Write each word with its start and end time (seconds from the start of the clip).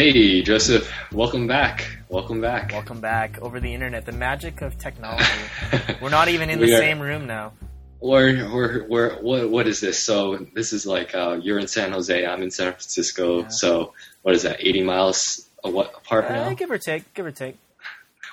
Hey, 0.00 0.40
Joseph. 0.40 0.90
Welcome 1.12 1.46
back. 1.46 1.86
Welcome 2.08 2.40
back. 2.40 2.72
Welcome 2.72 3.02
back 3.02 3.38
over 3.42 3.60
the 3.60 3.74
internet. 3.74 4.06
The 4.06 4.12
magic 4.12 4.62
of 4.62 4.78
technology. 4.78 5.26
We're 6.00 6.08
not 6.08 6.28
even 6.28 6.48
in 6.48 6.58
the 6.58 6.72
are- 6.72 6.78
same 6.78 7.00
room 7.00 7.26
now. 7.26 7.52
We're, 8.00 8.50
we're, 8.50 8.86
we're, 8.88 9.16
what, 9.20 9.50
what 9.50 9.68
is 9.68 9.80
this? 9.82 9.98
So 9.98 10.38
this 10.54 10.72
is 10.72 10.86
like 10.86 11.14
uh, 11.14 11.38
you're 11.42 11.58
in 11.58 11.68
San 11.68 11.92
Jose, 11.92 12.24
I'm 12.26 12.42
in 12.42 12.50
San 12.50 12.72
Francisco. 12.72 13.42
Yeah. 13.42 13.48
So 13.48 13.92
what 14.22 14.34
is 14.34 14.44
that? 14.44 14.56
80 14.66 14.84
miles 14.84 15.46
apart 15.62 16.24
Uh, 16.24 16.34
now? 16.34 16.54
give 16.54 16.70
or 16.70 16.78
take, 16.78 17.12
give 17.12 17.26
or 17.26 17.30
take. 17.30 17.58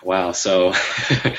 Wow. 0.02 0.32
So 0.32 0.70
uh, 1.26 1.34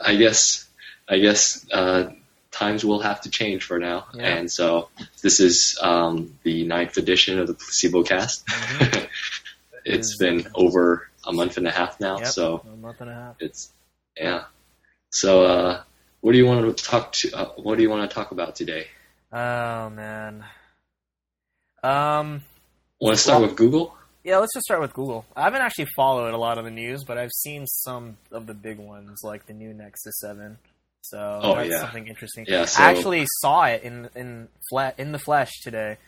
I 0.00 0.14
guess 0.14 0.64
I 1.08 1.18
guess 1.18 1.66
uh, 1.72 2.10
times 2.52 2.84
will 2.84 3.00
have 3.00 3.22
to 3.22 3.30
change 3.30 3.64
for 3.64 3.80
now. 3.80 4.06
Yeah. 4.14 4.26
And 4.26 4.48
so 4.50 4.90
this 5.22 5.40
is 5.40 5.76
um, 5.82 6.38
the 6.44 6.64
ninth 6.64 6.96
edition 6.98 7.40
of 7.40 7.48
the 7.48 7.54
Placebo 7.54 8.04
Cast. 8.04 8.46
Mhm. 8.46 9.08
it's 9.86 10.16
been 10.18 10.46
over 10.54 11.08
a 11.26 11.32
month 11.32 11.56
and 11.56 11.66
a 11.66 11.70
half 11.70 11.98
now. 12.00 12.18
Yep, 12.18 12.26
So 12.28 12.62
a 12.72 12.76
month 12.76 13.00
and 13.00 13.10
a 13.10 13.14
half. 13.14 13.36
it's 13.40 13.72
yeah. 14.16 14.44
So 15.10 15.44
uh, 15.44 15.82
what 16.20 16.32
do 16.32 16.38
you 16.38 16.46
want 16.46 16.76
to 16.76 16.84
talk 16.84 17.12
to? 17.12 17.32
Uh, 17.32 17.48
what 17.56 17.76
do 17.76 17.82
you 17.82 17.90
want 17.90 18.08
to 18.08 18.14
talk 18.14 18.30
about 18.32 18.54
today? 18.56 18.86
Oh 19.32 19.90
man. 19.90 20.44
Um. 21.82 22.42
Want 23.00 23.16
to 23.16 23.22
start 23.22 23.40
Well- 23.40 23.48
with 23.50 23.56
Google? 23.58 23.94
Yeah, 24.24 24.38
let's 24.38 24.52
just 24.54 24.64
start 24.64 24.80
with 24.80 24.92
Google. 24.92 25.24
I 25.36 25.42
haven't 25.42 25.60
actually 25.62 25.86
followed 25.94 26.34
a 26.34 26.36
lot 26.36 26.58
of 26.58 26.64
the 26.64 26.70
news, 26.72 27.04
but 27.04 27.16
I've 27.16 27.30
seen 27.30 27.64
some 27.64 28.16
of 28.32 28.48
the 28.48 28.54
big 28.54 28.76
ones, 28.78 29.20
like 29.22 29.46
the 29.46 29.52
new 29.52 29.72
Nexus 29.72 30.14
Seven. 30.20 30.58
So 31.02 31.40
Oh, 31.44 31.54
that's 31.54 31.70
yeah. 31.70 31.80
something 31.82 32.08
interesting. 32.08 32.44
Yeah. 32.48 32.64
So 32.64 32.82
I 32.82 32.90
actually 32.90 33.24
saw 33.40 33.64
it 33.66 33.84
in 33.84 34.08
in 34.16 34.48
fle- 34.68 34.94
in 34.98 35.12
the 35.12 35.20
flesh 35.20 35.52
today. 35.62 35.98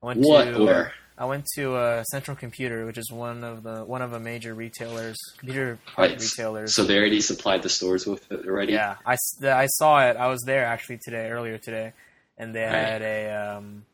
I 0.00 0.06
went 0.06 0.20
what? 0.20 0.44
to 0.44 0.64
Where? 0.64 0.92
I 1.20 1.24
went 1.24 1.46
to 1.56 1.74
uh, 1.74 2.04
Central 2.04 2.36
Computer, 2.36 2.86
which 2.86 2.96
is 2.96 3.10
one 3.10 3.42
of 3.42 3.64
the 3.64 3.84
one 3.84 4.02
of 4.02 4.12
the 4.12 4.20
major 4.20 4.54
retailers, 4.54 5.16
computer 5.38 5.78
part 5.94 6.10
Right. 6.10 6.20
retailers. 6.20 6.74
So 6.76 6.84
they 6.84 6.96
already 6.96 7.20
supplied 7.20 7.62
the 7.62 7.68
stores 7.68 8.06
with 8.06 8.30
it 8.30 8.46
already. 8.46 8.74
yeah, 8.74 8.96
I, 9.04 9.16
I 9.42 9.66
saw 9.66 10.08
it. 10.08 10.16
I 10.16 10.28
was 10.28 10.40
there 10.46 10.64
actually 10.64 10.98
today, 11.04 11.28
earlier 11.30 11.58
today, 11.58 11.92
and 12.36 12.54
they 12.54 12.62
Right. 12.62 12.70
had 12.72 13.02
a 13.02 13.30
um, 13.56 13.84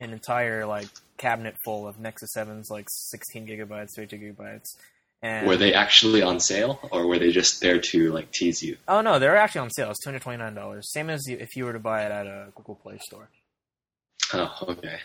an 0.00 0.12
entire 0.12 0.66
like 0.66 0.88
cabinet 1.16 1.54
full 1.64 1.86
of 1.86 2.00
Nexus 2.00 2.32
Sevens, 2.32 2.68
like 2.70 2.86
16 2.90 3.46
gigabytes, 3.46 3.90
32 3.94 4.34
gigabytes. 4.34 4.66
And 5.24 5.46
Were 5.46 5.56
they 5.56 5.72
actually 5.72 6.20
on 6.22 6.40
sale, 6.40 6.80
or 6.90 7.06
were 7.06 7.20
they 7.20 7.30
just 7.30 7.60
there 7.60 7.78
to 7.80 8.10
like 8.10 8.32
tease 8.32 8.60
you? 8.64 8.76
Oh 8.88 9.00
no, 9.00 9.20
they're 9.20 9.36
actually 9.36 9.60
on 9.60 9.70
sale. 9.70 9.90
It's 9.92 10.02
229 10.02 10.54
dollars, 10.56 10.90
same 10.90 11.08
as 11.08 11.24
if 11.28 11.54
you 11.54 11.64
were 11.66 11.72
to 11.72 11.78
buy 11.78 12.04
it 12.04 12.10
at 12.10 12.26
a 12.26 12.48
Google 12.56 12.74
Play 12.74 12.98
Store. 12.98 13.28
Oh, 14.34 14.52
okay. 14.70 14.98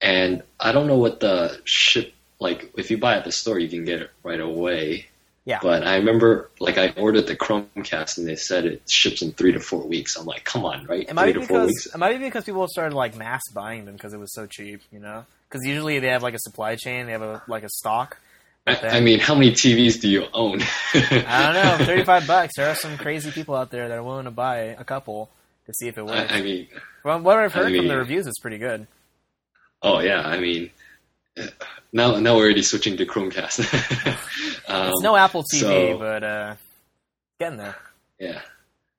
And 0.00 0.42
I 0.58 0.72
don't 0.72 0.86
know 0.86 0.96
what 0.98 1.20
the 1.20 1.60
ship 1.64 2.14
like. 2.38 2.72
If 2.76 2.90
you 2.90 2.98
buy 2.98 3.16
at 3.16 3.24
the 3.24 3.32
store, 3.32 3.58
you 3.58 3.68
can 3.68 3.84
get 3.84 4.00
it 4.00 4.10
right 4.22 4.40
away. 4.40 5.06
Yeah. 5.44 5.58
But 5.62 5.86
I 5.86 5.96
remember, 5.96 6.50
like, 6.60 6.78
I 6.78 6.90
ordered 6.96 7.26
the 7.26 7.34
Chromecast, 7.34 8.18
and 8.18 8.26
they 8.28 8.36
said 8.36 8.66
it 8.66 8.82
ships 8.88 9.22
in 9.22 9.32
three 9.32 9.52
to 9.52 9.60
four 9.60 9.86
weeks. 9.86 10.16
I'm 10.16 10.26
like, 10.26 10.44
come 10.44 10.64
on, 10.64 10.84
right? 10.86 11.08
It 11.08 11.14
might 11.14 11.32
three 11.32 11.32
be 11.34 11.40
to 11.40 11.46
four 11.46 11.56
because 11.60 11.68
weeks. 11.68 11.86
it 11.86 11.98
might 11.98 12.18
be 12.18 12.24
because 12.24 12.44
people 12.44 12.66
started 12.68 12.94
like 12.94 13.16
mass 13.16 13.40
buying 13.54 13.84
them 13.84 13.94
because 13.94 14.12
it 14.12 14.18
was 14.20 14.32
so 14.34 14.46
cheap, 14.46 14.80
you 14.92 15.00
know. 15.00 15.24
Because 15.48 15.66
usually 15.66 15.98
they 15.98 16.08
have 16.08 16.22
like 16.22 16.34
a 16.34 16.38
supply 16.38 16.76
chain, 16.76 17.06
they 17.06 17.12
have 17.12 17.22
a 17.22 17.42
like 17.48 17.62
a 17.64 17.68
stock. 17.70 18.18
I, 18.66 18.74
then- 18.74 18.94
I 18.94 19.00
mean, 19.00 19.18
how 19.18 19.34
many 19.34 19.52
TVs 19.52 20.00
do 20.00 20.08
you 20.08 20.26
own? 20.32 20.60
I 20.94 21.52
don't 21.52 21.78
know, 21.80 21.84
35 21.86 22.26
bucks. 22.26 22.52
There 22.56 22.68
are 22.68 22.74
some 22.74 22.96
crazy 22.98 23.30
people 23.30 23.54
out 23.56 23.70
there 23.70 23.88
that 23.88 23.98
are 23.98 24.02
willing 24.02 24.26
to 24.26 24.30
buy 24.30 24.58
a 24.58 24.84
couple 24.84 25.30
to 25.66 25.72
see 25.74 25.88
if 25.88 25.96
it 25.98 26.04
works. 26.06 26.30
I, 26.30 26.38
I 26.38 26.42
mean, 26.42 26.68
From 27.02 27.24
what 27.24 27.38
I've 27.38 27.54
I 27.56 27.60
heard 27.60 27.74
from 27.76 27.88
the 27.88 27.96
reviews, 27.96 28.26
it's 28.26 28.38
pretty 28.38 28.58
good. 28.58 28.86
Oh 29.82 30.00
yeah, 30.00 30.22
I 30.22 30.38
mean, 30.40 30.70
now 31.92 32.18
now 32.18 32.36
we're 32.36 32.44
already 32.44 32.62
switching 32.62 32.96
to 32.98 33.06
Chromecast. 33.06 33.60
um, 34.68 34.90
it's 34.92 35.02
no 35.02 35.16
Apple 35.16 35.42
TV, 35.42 35.60
so- 35.60 35.98
but 35.98 36.22
uh, 36.24 36.54
getting 37.38 37.58
there. 37.58 37.76
Yeah, 38.18 38.40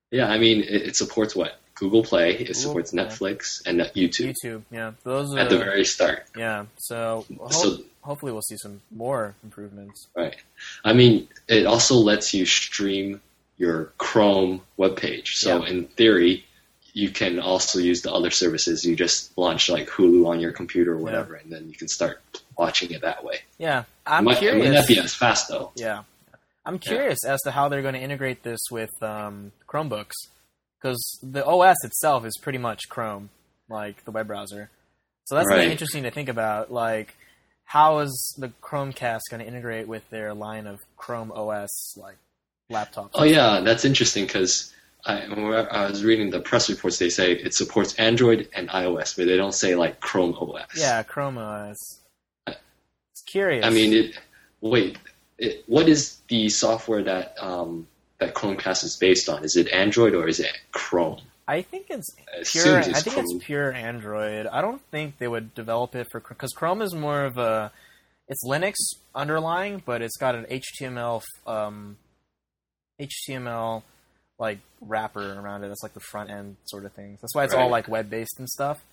yeah. 0.10 0.28
I 0.30 0.38
mean, 0.38 0.62
it, 0.62 0.82
it 0.90 0.96
supports 0.96 1.36
what 1.36 1.60
Google 1.76 2.04
Play. 2.04 2.32
It 2.32 2.38
Google 2.48 2.54
supports 2.56 2.92
Play. 2.92 3.04
Netflix 3.06 3.62
and 3.66 3.80
YouTube, 3.96 4.34
YouTube, 4.44 4.62
yeah, 4.72 4.92
those 5.04 5.34
are 5.36 5.40
at 5.40 5.50
the 5.50 5.58
very 5.58 5.86
start. 5.86 6.26
yeah. 6.36 6.66
So, 6.78 7.26
So 7.52 7.78
hopefully 8.02 8.32
we'll 8.32 8.42
see 8.42 8.58
some 8.58 8.82
more 8.90 9.36
improvements. 9.44 10.08
right. 10.16 10.36
I 10.84 10.94
mean, 10.94 11.28
it 11.48 11.66
also 11.68 11.96
lets 11.96 12.34
you 12.34 12.46
stream 12.48 13.22
your 13.58 13.94
Chrome 14.00 14.62
webpage. 14.80 15.28
So 15.36 15.62
Yeah. 15.64 15.70
in 15.70 15.86
theory, 15.86 16.46
you 16.94 17.10
can 17.10 17.40
also 17.40 17.80
use 17.80 18.02
the 18.02 18.12
other 18.12 18.32
services. 18.32 18.84
You 18.86 18.96
just 18.96 19.38
launch 19.38 19.70
like 19.70 19.88
Hulu 19.88 20.28
on 20.28 20.40
your 20.40 20.52
computer 20.52 20.94
or 20.94 20.98
whatever, 20.98 21.36
and 21.36 21.52
then 21.52 21.68
you 21.70 21.76
can 21.76 21.88
start 21.88 22.22
watching 22.58 22.92
it 22.92 23.02
that 23.02 23.24
way. 23.24 23.40
Yeah, 23.58 23.84
I'm 24.06 24.26
might, 24.26 24.38
It 24.38 24.40
curious. 24.40 24.66
might 24.66 24.74
not 24.74 24.88
be 24.88 25.00
as 25.00 25.14
fast 25.16 25.48
though. 25.50 25.72
Yeah, 25.76 26.04
I'm 26.66 26.80
curious 26.80 27.24
as 27.26 27.40
to 27.44 27.52
how 27.52 27.70
they're 27.70 27.82
going 27.82 27.94
to 27.96 28.00
integrate 28.02 28.44
this 28.44 28.60
with 28.70 28.92
um, 29.02 29.52
Chromebooks 29.68 30.14
because 30.82 31.20
the 31.24 31.46
OS 31.46 31.78
itself 31.84 32.26
is 32.26 32.38
pretty 32.42 32.58
much 32.60 32.82
Chrome, 32.90 33.30
like 33.70 34.04
the 34.06 34.12
web 34.12 34.28
browser. 34.28 34.70
So 35.26 35.36
that's 35.36 35.48
Right. 35.48 35.70
interesting 35.72 36.04
to 36.04 36.12
think 36.12 36.28
about. 36.30 36.72
Like, 36.74 37.16
how 37.64 38.00
is 38.00 38.36
the 38.38 38.50
Chromecast 38.62 39.22
going 39.30 39.42
to 39.42 39.48
integrate 39.48 39.88
with 39.88 40.10
their 40.10 40.34
line 40.34 40.68
of 40.68 40.80
Chrome 40.98 41.32
OS 41.32 41.96
like 41.98 42.18
laptops? 42.72 43.12
Oh 43.14 43.24
yeah, 43.24 43.62
that's 43.62 43.86
interesting 43.86 44.26
because 44.26 44.74
I, 45.06 45.24
I 45.24 45.90
was 45.90 46.04
reading 46.04 46.30
the 46.30 46.40
press 46.40 46.70
reports. 46.70 47.00
They 47.00 47.10
say 47.10 47.32
it 47.32 47.54
supports 47.54 47.96
Android 47.96 48.50
and 48.54 48.70
iOS, 48.70 49.16
but 49.16 49.26
they 49.26 49.38
don't 49.38 49.54
say 49.54 49.76
like 49.76 50.00
Chrome 50.00 50.34
OS. 50.34 50.66
yeah, 50.76 51.04
Chrome 51.04 51.38
OS. 51.38 51.78
It's 52.48 53.24
curious. 53.26 53.66
I 53.66 53.70
mean, 53.70 53.94
it. 53.94 54.20
Wait, 54.62 54.98
it, 55.38 55.64
what 55.68 55.90
is 55.90 56.18
the 56.28 56.50
software 56.50 57.04
that 57.04 57.36
um, 57.42 57.88
that 58.20 58.36
Chromecast 58.36 58.84
is 58.84 58.98
based 58.98 59.28
on? 59.28 59.44
Is 59.44 59.56
it 59.56 59.70
Android 59.70 60.14
or 60.14 60.28
is 60.28 60.40
it 60.40 60.52
Chrome? 60.72 61.22
I 61.48 61.64
think 61.64 61.88
it's 61.90 62.08
pure. 62.52 62.78
assume 62.78 62.96
I 62.96 63.00
think 63.02 63.16
Chrome. 63.16 63.26
it's 63.28 63.46
pure 63.46 63.74
Android. 63.74 64.48
I 64.48 64.62
don't 64.62 64.82
think 64.92 65.18
they 65.18 65.28
would 65.28 65.54
develop 65.56 65.96
it 65.96 66.08
for 66.12 66.20
because 66.20 66.54
Chrome 66.54 66.82
is 66.82 66.94
more 66.94 67.26
of 67.26 67.38
a 67.38 67.72
it's 68.28 68.46
Linux 68.46 68.76
underlying, 69.14 69.82
but 69.86 70.02
it's 70.02 70.16
got 70.18 70.36
an 70.36 70.46
HTML 70.46 71.22
um, 71.48 71.98
HTML 73.02 73.84
like 74.42 74.58
wrapper 74.82 75.34
around 75.40 75.64
it. 75.64 75.68
That's 75.68 75.84
like 75.84 75.94
the 75.94 76.00
front 76.02 76.32
end 76.32 76.58
sort 76.66 76.84
of 76.84 76.92
things. 76.94 77.22
That's 77.22 77.36
why 77.36 77.46
it's 77.46 77.54
all 77.54 77.70
like 77.70 77.88
web 77.88 78.10
based 78.10 78.40
and 78.40 78.50
stuff. 78.50 78.84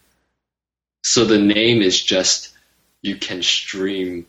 So 1.02 1.24
the 1.24 1.38
name 1.38 1.80
is 1.80 2.00
just 2.00 2.50
you 3.00 3.16
can 3.16 3.42
stream 3.42 4.26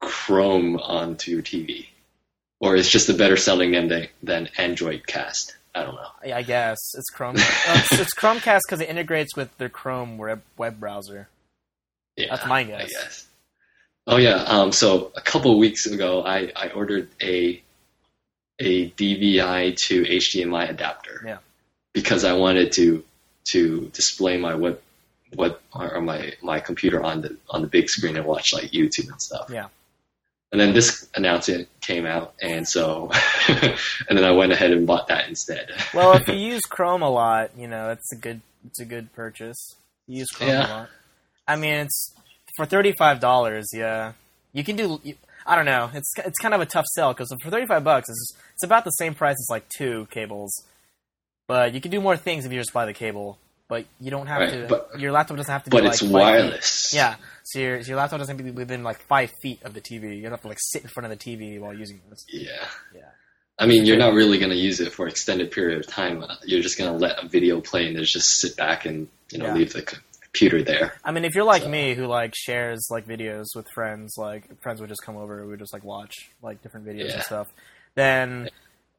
Chrome 0.00 0.76
onto 0.76 1.30
your 1.30 1.42
TV, 1.42 1.86
or 2.60 2.76
it's 2.76 2.90
just 2.90 3.08
a 3.08 3.14
better 3.14 3.36
selling 3.36 3.70
name 3.70 3.88
than, 3.88 4.08
than 4.22 4.48
Android 4.58 5.06
Cast. 5.06 5.56
I 5.74 5.84
don't 5.84 5.94
know. 5.94 6.08
I 6.24 6.32
I 6.38 6.42
guess 6.42 6.78
it's 6.94 7.10
Chrome. 7.10 7.36
uh, 7.36 7.40
it's, 7.68 8.00
it's 8.00 8.14
Chromecast 8.14 8.62
because 8.66 8.80
it 8.80 8.88
integrates 8.88 9.36
with 9.36 9.56
their 9.58 9.68
Chrome 9.68 10.18
web 10.18 10.42
web 10.56 10.80
browser. 10.80 11.28
Yeah, 12.16 12.26
That's 12.30 12.46
my 12.46 12.60
I 12.60 12.64
guess. 12.64 12.90
guess. 12.92 13.26
Oh 14.08 14.16
yeah. 14.16 14.42
Um, 14.42 14.72
so 14.72 15.12
a 15.16 15.20
couple 15.20 15.52
of 15.52 15.58
weeks 15.58 15.86
ago, 15.86 16.24
I, 16.24 16.50
I 16.56 16.70
ordered 16.70 17.08
a 17.22 17.62
a 18.58 18.90
DVI 18.90 19.76
to 19.76 20.02
HDMI 20.02 20.70
adapter. 20.70 21.22
Yeah. 21.24 21.38
Because 21.92 22.24
I 22.24 22.34
wanted 22.34 22.72
to 22.72 23.04
to 23.52 23.88
display 23.94 24.36
my 24.36 24.54
web 24.54 24.80
web 25.36 25.58
or 25.74 26.00
my 26.00 26.32
my 26.42 26.60
computer 26.60 27.02
on 27.02 27.22
the 27.22 27.36
on 27.50 27.62
the 27.62 27.68
big 27.68 27.88
screen 27.88 28.16
and 28.16 28.26
watch 28.26 28.52
like 28.52 28.70
YouTube 28.70 29.08
and 29.10 29.20
stuff. 29.20 29.50
Yeah. 29.50 29.66
And 30.50 30.58
then 30.60 30.72
this 30.72 31.06
announcement 31.14 31.68
came 31.82 32.06
out, 32.06 32.32
and 32.40 32.66
so 32.66 33.10
and 33.48 34.16
then 34.16 34.24
I 34.24 34.30
went 34.30 34.52
ahead 34.52 34.70
and 34.70 34.86
bought 34.86 35.08
that 35.08 35.28
instead. 35.28 35.68
Well, 35.92 36.12
if 36.14 36.26
you 36.26 36.34
use 36.54 36.62
Chrome 36.62 37.02
a 37.02 37.10
lot, 37.10 37.50
you 37.56 37.68
know 37.68 37.90
it's 37.90 38.10
a 38.12 38.16
good 38.16 38.40
it's 38.66 38.80
a 38.80 38.84
good 38.86 39.12
purchase. 39.12 39.74
You 40.06 40.20
use 40.20 40.28
Chrome 40.28 40.50
Yeah. 40.50 40.66
a 40.66 40.72
lot. 40.78 40.88
I 41.46 41.56
mean, 41.56 41.74
it's 41.80 42.14
for 42.56 42.64
thirty 42.66 42.92
five 42.92 43.20
dollars. 43.20 43.68
Yeah, 43.74 44.12
you 44.52 44.64
can 44.64 44.76
do. 44.76 45.00
I 45.48 45.56
don't 45.56 45.64
know. 45.64 45.90
It's 45.94 46.12
it's 46.18 46.38
kind 46.38 46.52
of 46.54 46.60
a 46.60 46.66
tough 46.66 46.84
sell 46.94 47.12
because 47.14 47.34
for 47.42 47.50
thirty 47.50 47.66
five 47.66 47.82
bucks, 47.82 48.08
it's 48.08 48.32
it's 48.54 48.64
about 48.64 48.84
the 48.84 48.90
same 48.90 49.14
price 49.14 49.36
as 49.40 49.48
like 49.50 49.66
two 49.70 50.06
cables, 50.10 50.52
but 51.46 51.72
you 51.74 51.80
can 51.80 51.90
do 51.90 52.00
more 52.00 52.16
things 52.16 52.44
if 52.44 52.52
you 52.52 52.58
just 52.60 52.72
buy 52.72 52.86
the 52.86 52.92
cable. 52.94 53.38
But 53.68 53.84
you 54.00 54.10
don't 54.10 54.26
have 54.28 54.40
Right, 54.40 54.50
to. 54.52 54.66
but- 54.68 54.98
your 54.98 55.12
laptop 55.12 55.36
doesn't 55.36 55.52
have 55.52 55.64
to. 55.64 55.70
but 55.70 55.82
be 55.82 55.88
it's 55.88 56.00
like 56.02 56.10
five 56.12 56.36
feet. 56.36 56.42
wireless. 56.44 56.94
Yeah, 56.94 57.16
so 57.44 57.58
your 57.60 57.78
your 57.80 57.96
laptop 57.96 58.18
doesn't 58.18 58.36
have 58.38 58.46
to 58.46 58.50
be 58.52 58.56
within 58.56 58.82
like 58.82 58.98
five 59.00 59.30
feet 59.42 59.62
of 59.62 59.74
the 59.74 59.80
TV. 59.82 60.16
You 60.16 60.22
don't 60.22 60.30
have 60.32 60.40
to 60.42 60.48
like 60.48 60.58
sit 60.60 60.82
in 60.82 60.88
front 60.88 61.10
of 61.10 61.18
the 61.18 61.22
TV 61.22 61.58
while 61.60 61.74
using 61.74 62.00
this. 62.10 62.24
Yeah. 62.28 62.48
Yeah. 62.94 63.02
I 63.60 63.66
mean, 63.66 63.84
you're 63.86 63.96
not 63.98 64.14
really 64.14 64.38
going 64.38 64.52
to 64.52 64.56
use 64.56 64.78
it 64.80 64.92
for 64.92 65.06
an 65.06 65.10
extended 65.10 65.50
period 65.50 65.80
of 65.80 65.86
time. 65.88 66.22
Uh, 66.22 66.36
You're 66.44 66.62
just 66.62 66.78
going 66.78 66.92
to 66.92 66.96
let 66.96 67.22
a 67.24 67.26
video 67.26 67.60
play 67.60 67.88
and 67.88 67.96
just 68.04 68.38
sit 68.40 68.56
back 68.56 68.86
and 68.86 69.08
you 69.32 69.38
know 69.38 69.46
Yeah. 69.46 69.54
leave 69.54 69.72
the 69.72 69.82
computer 70.32 70.62
there. 70.62 70.94
I 71.04 71.10
mean, 71.12 71.24
if 71.24 71.34
you're 71.34 71.44
like 71.44 71.62
So- 71.62 71.68
me, 71.68 71.94
who 71.94 72.06
like 72.06 72.34
shares 72.36 72.86
like 72.90 73.06
videos 73.06 73.46
with 73.54 73.66
friends, 73.74 74.14
like 74.18 74.60
friends 74.62 74.80
would 74.80 74.88
just 74.90 75.02
come 75.02 75.16
over, 75.16 75.38
and 75.38 75.46
we 75.46 75.50
would 75.52 75.60
just 75.60 75.72
like 75.72 75.84
watch 75.84 76.14
like 76.42 76.62
different 76.62 76.86
videos 76.86 77.08
Yeah. 77.08 77.14
and 77.14 77.22
stuff. 77.22 77.48
Then 77.94 78.50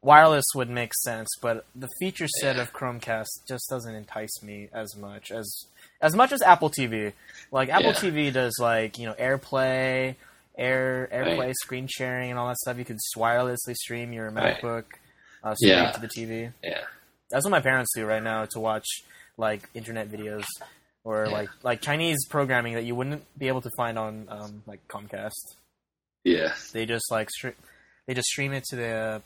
wireless 0.02 0.44
would 0.54 0.70
make 0.70 0.92
sense, 0.94 1.28
but 1.42 1.66
the 1.74 1.88
feature 2.00 2.26
set 2.40 2.56
Yeah. 2.56 2.62
of 2.62 2.72
Chromecast 2.72 3.28
just 3.48 3.68
doesn't 3.68 3.94
entice 3.94 4.42
me 4.42 4.68
as 4.72 4.96
much 4.96 5.30
as 5.30 5.66
as 6.00 6.14
much 6.16 6.32
as 6.32 6.40
Apple 6.42 6.70
TV. 6.70 7.12
Like 7.52 7.68
Apple 7.68 7.88
Yeah. 7.92 8.10
TV 8.10 8.30
does 8.32 8.54
like 8.58 8.98
you 8.98 9.06
know 9.06 9.14
AirPlay, 9.14 10.16
Air 10.56 11.08
AirPlay 11.12 11.38
Right. 11.38 11.54
screen 11.62 11.86
sharing 11.90 12.30
and 12.30 12.38
all 12.38 12.48
that 12.48 12.56
stuff. 12.58 12.76
You 12.78 12.84
could 12.84 12.98
wirelessly 13.16 13.74
stream 13.74 14.12
your 14.12 14.30
Right. 14.30 14.60
MacBook 14.60 14.84
uh, 15.42 15.54
straight 15.54 15.70
Yeah. 15.70 15.90
to 15.92 16.00
the 16.00 16.08
TV. 16.08 16.52
Yeah. 16.62 16.80
That's 17.30 17.44
what 17.44 17.50
my 17.50 17.60
parents 17.60 17.92
do 17.94 18.04
right 18.04 18.22
now 18.22 18.44
to 18.46 18.60
watch 18.60 18.86
like 19.38 19.62
internet 19.74 20.08
videos 20.10 20.44
or 21.04 21.26
Yeah. 21.26 21.32
like 21.32 21.48
like 21.62 21.80
Chinese 21.80 22.18
programming 22.28 22.74
that 22.74 22.84
you 22.84 22.94
wouldn't 22.94 23.22
be 23.38 23.48
able 23.48 23.60
to 23.62 23.70
find 23.76 23.98
on 23.98 24.26
um, 24.28 24.62
like 24.66 24.80
Comcast. 24.88 25.56
Yeah. 26.24 26.52
They 26.72 26.86
just 26.86 27.10
like 27.10 27.28
stre- 27.28 27.54
they 28.06 28.14
just 28.14 28.28
stream 28.28 28.52
it 28.52 28.64
to 28.70 28.76
the 28.76 29.22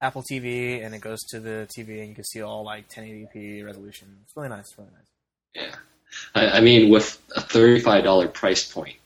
Apple 0.00 0.22
TV 0.30 0.84
and 0.84 0.94
it 0.94 1.00
goes 1.00 1.18
to 1.30 1.40
the 1.40 1.66
TV 1.76 2.00
and 2.00 2.08
you 2.10 2.14
can 2.14 2.24
see 2.24 2.40
all 2.42 2.62
like 2.64 2.88
1080p 2.90 3.64
resolution. 3.64 4.18
It's 4.24 4.36
really 4.36 4.48
nice, 4.50 4.66
really 4.76 4.90
nice. 4.96 5.06
Yeah. 5.54 5.74
I, 6.34 6.58
I 6.58 6.60
mean, 6.60 6.90
with 6.90 7.20
a 7.36 7.40
thirty-five 7.42 8.02
dollar 8.04 8.28
price 8.28 8.64
point, 8.70 8.96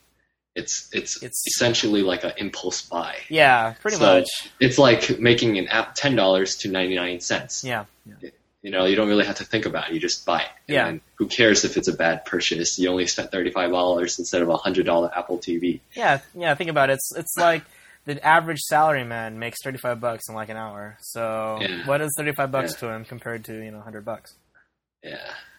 it's, 0.55 0.89
it's 0.93 1.17
It's- 1.17 1.43
essentially 1.49 2.03
like 2.03 2.23
an 2.25 2.33
impulse 2.37 2.83
buy. 2.83 3.17
Yeah, 3.29 3.75
pretty 3.81 3.97
So, 3.97 4.19
much. 4.19 4.29
It's 4.61 4.79
like 4.79 5.19
making 5.19 5.59
an 5.59 5.67
app 5.69 5.95
ten 5.97 6.15
dollars 6.15 6.55
to 6.59 6.69
ninety 6.69 6.95
nine 6.95 7.21
cents. 7.21 7.65
Yeah, 7.65 7.87
yeah. 8.07 8.31
You 8.63 8.71
know, 8.71 8.85
you 8.85 8.95
don't 8.95 9.09
really 9.09 9.25
have 9.25 9.37
to 9.37 9.45
think 9.45 9.67
about 9.67 9.89
it. 9.91 9.95
You 9.95 10.01
just 10.01 10.25
buy 10.25 10.43
it. 10.43 10.49
Yeah. 10.69 10.85
then 10.85 11.01
who 11.17 11.27
cares 11.27 11.65
if 11.65 11.77
it's 11.77 11.89
a 11.89 11.93
bad 11.93 12.25
purchase? 12.25 12.79
You 12.79 12.89
only 12.91 13.07
spent 13.09 13.33
thirty 13.33 13.51
five 13.51 13.71
dollars 13.71 14.19
instead 14.21 14.41
of 14.43 14.49
a 14.49 14.57
hundred 14.57 14.87
dollar 14.87 15.11
Apple 15.17 15.39
TV. 15.39 15.81
Yeah, 15.95 16.21
yeah. 16.35 16.55
Think 16.55 16.71
about 16.71 16.89
it. 16.91 16.95
It's 16.95 17.11
it's 17.17 17.37
like 17.37 17.65
the 18.05 18.25
average 18.25 18.61
salary 18.61 19.03
man 19.05 19.39
makes 19.41 19.59
thirty 19.65 19.79
five 19.79 19.99
bucks 20.01 20.29
in 20.29 20.35
like 20.37 20.49
an 20.49 20.57
hour. 20.57 20.97
So 21.01 21.59
Yeah. 21.61 21.85
what 21.87 22.01
is 22.01 22.11
thirty 22.17 22.33
five 22.33 22.53
bucks 22.53 22.73
Yeah. 22.75 22.89
to 22.89 22.95
him 22.95 23.05
compared 23.05 23.45
to 23.47 23.53
you 23.65 23.73
know 23.73 23.81
hundred 23.81 24.05
bucks? 24.05 24.35
Yeah. 25.03 25.19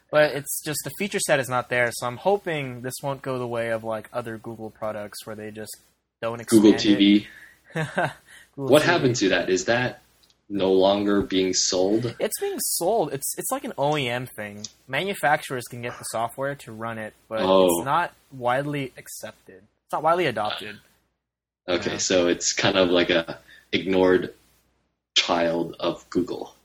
But 0.09 0.35
it's 0.35 0.61
just 0.63 0.79
the 0.85 0.91
feature 0.97 1.19
set 1.19 1.39
is 1.39 1.50
not 1.50 1.69
there. 1.69 1.89
So 1.91 2.07
I'm 2.07 2.17
hoping 2.17 2.83
this 2.83 2.94
won't 3.01 3.21
go 3.21 3.38
the 3.38 3.47
way 3.47 3.69
of 3.71 3.83
like 3.83 4.07
other 4.13 4.38
Google 4.38 4.69
products 4.69 5.25
where 5.25 5.35
they 5.35 5.51
just 5.51 5.75
don't 6.21 6.39
expand 6.39 6.61
Google. 6.63 6.79
TV. 6.79 7.25
Google 7.73 8.11
What 8.55 8.83
TV. 8.83 8.85
happened 8.85 9.15
to 9.17 9.29
that? 9.29 9.50
Is 9.50 9.65
that 9.65 10.01
no 10.50 10.72
longer 10.72 11.22
being 11.22 11.54
sold? 11.54 12.16
It's 12.19 12.40
being 12.40 12.57
sold. 12.60 13.13
It's 13.13 13.38
it's 13.38 13.51
like 13.51 13.63
an 13.63 13.74
OEM 13.78 14.28
thing. 14.36 14.63
Manufacturers 14.88 15.63
can 15.69 15.81
get 15.81 15.98
the 15.98 16.04
software 16.06 16.56
to 16.56 16.72
run 16.72 16.98
it, 16.98 17.13
but 17.30 17.40
Oh. 17.42 17.66
it's 17.68 17.86
not 17.86 18.13
widely 18.31 18.94
accepted. 18.98 19.56
It's 19.86 19.92
not 19.94 20.04
widely 20.04 20.25
adopted. 20.25 20.80
Okay, 21.68 21.98
so 21.98 22.28
it's 22.28 22.51
kind 22.54 22.78
of 22.78 22.90
like 22.90 23.10
a 23.10 23.40
ignored 23.72 24.34
child 25.16 25.75
of 25.80 26.07
Google. 26.10 26.56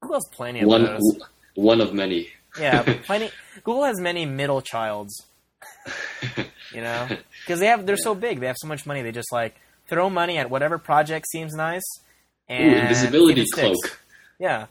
Google 0.00 0.16
has 0.16 0.24
plenty 0.32 0.60
of 0.60 0.66
One 0.68 0.84
those. 0.84 1.20
one 1.54 1.80
of 1.80 1.94
many. 1.94 2.28
Yeah, 2.60 2.82
plenty. 3.04 3.30
Google 3.64 3.84
has 3.84 4.00
many 4.00 4.26
middle 4.26 4.60
childs. 4.62 5.14
You 6.74 6.82
know, 6.82 7.08
because 7.40 7.60
they 7.60 7.66
have 7.66 7.86
they're 7.86 7.96
so 7.96 8.14
big, 8.14 8.40
they 8.40 8.46
have 8.46 8.58
so 8.58 8.68
much 8.68 8.84
money. 8.84 9.00
They 9.00 9.10
just 9.10 9.32
like 9.32 9.54
throw 9.88 10.10
money 10.10 10.36
at 10.36 10.50
whatever 10.50 10.76
project 10.76 11.26
seems 11.30 11.54
nice. 11.54 11.82
And 12.48 12.74
Ooh, 12.74 12.78
invisibility 12.78 13.44
sticks. 13.44 13.60
cloak. 13.60 14.00
Yeah, 14.38 14.66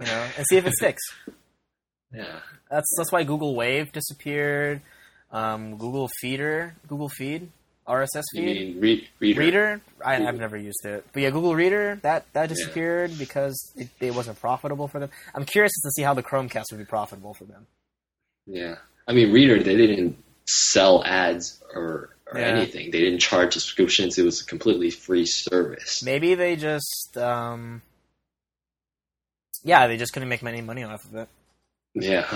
you 0.00 0.06
know, 0.06 0.26
and 0.36 0.46
see 0.48 0.56
if 0.56 0.66
it 0.66 0.72
sticks. 0.74 1.02
Yeah. 2.12 2.38
That's 2.70 2.86
that's 2.96 3.10
why 3.10 3.24
Google 3.24 3.56
Wave 3.56 3.90
disappeared. 3.90 4.82
Um, 5.32 5.78
Google 5.78 6.08
Feeder, 6.20 6.76
Google 6.86 7.08
Feed, 7.08 7.48
RSS 7.88 8.22
feed. 8.32 8.44
mean 8.44 8.80
re- 8.80 9.08
reader? 9.18 9.40
Reader, 9.40 9.80
I, 10.04 10.24
I've 10.24 10.38
never 10.38 10.56
used 10.56 10.84
it, 10.84 11.04
but 11.12 11.22
yeah, 11.22 11.30
Google 11.30 11.56
Reader 11.56 11.98
that 12.02 12.32
that 12.32 12.48
disappeared 12.50 13.18
because 13.18 13.72
it, 13.74 13.88
it 13.98 14.14
wasn't 14.14 14.40
profitable 14.40 14.86
for 14.86 15.00
them. 15.00 15.10
I'm 15.34 15.44
curious 15.44 15.72
to 15.82 15.90
see 15.90 16.02
how 16.02 16.14
the 16.14 16.22
Chromecast 16.22 16.66
would 16.70 16.78
be 16.78 16.84
profitable 16.84 17.34
for 17.34 17.46
them. 17.46 17.66
Yeah. 18.46 18.76
I 19.08 19.12
mean, 19.12 19.32
Reader, 19.32 19.60
they 19.64 19.76
didn't 19.76 20.16
sell 20.46 21.02
ads 21.04 21.60
or, 21.74 22.10
or 22.34 22.40
Yeah. 22.40 22.46
anything. 22.48 22.90
They 22.90 23.00
didn't 23.00 23.20
charge 23.20 23.52
subscriptions. 23.54 24.18
It 24.18 24.24
was 24.24 24.40
a 24.42 24.44
completely 24.44 24.90
free 24.90 25.26
service. 25.26 26.02
Maybe 26.02 26.34
they 26.34 26.56
just, 26.56 27.16
um, 27.16 27.82
yeah, 29.62 29.86
they 29.86 29.96
just 29.96 30.12
couldn't 30.12 30.28
make 30.28 30.42
any 30.42 30.60
money 30.60 30.84
off 30.84 31.04
of 31.04 31.14
it. 31.14 31.28
Yeah. 31.94 32.26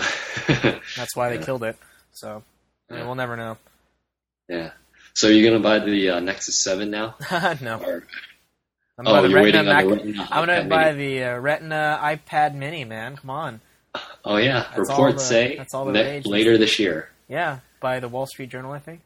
That's 0.97 1.15
why 1.17 1.31
they 1.31 1.37
Yeah. 1.37 1.45
killed 1.45 1.65
it. 1.65 1.77
So 2.13 2.43
Yeah. 2.91 3.05
we'll 3.05 3.15
never 3.15 3.37
know. 3.37 3.59
yeah. 4.49 4.71
So 5.15 5.27
you're 5.29 5.49
going 5.51 5.61
to 5.61 5.69
buy 5.69 5.81
the 5.81 6.11
uh, 6.11 6.21
Nexus 6.21 6.63
7 6.63 6.91
now? 6.91 7.17
no, 7.61 7.81
Or, 7.85 8.05
I'm 8.99 9.07
oh, 9.09 9.25
you're 9.25 9.43
waiting 9.43 9.65
Mac- 9.65 9.85
on 9.85 9.91
the 9.91 9.97
Retina 9.97 10.29
I'm 10.31 10.47
gonna 10.47 10.65
buy 10.65 10.93
Mini. 10.93 11.19
the 11.19 11.25
uh, 11.25 11.39
Retina 11.39 11.99
iPad 12.01 12.55
Mini, 12.55 12.85
man. 12.85 13.17
Come 13.17 13.31
on, 13.31 13.61
Oh, 14.25 14.37
yeah. 14.37 14.67
That's 14.77 14.89
Reports 14.91 15.23
the- 15.25 15.29
say 15.29 15.57
that's 15.57 15.75
all 15.75 15.87
the 15.87 15.93
ne- 15.93 16.23
later 16.25 16.57
this 16.57 16.79
year. 16.79 17.09
yeah, 17.29 17.59
by 17.81 17.99
the 18.01 18.09
Wall 18.09 18.27
Street 18.27 18.49
Journal, 18.49 18.71
I 18.73 18.79
think. 18.79 19.01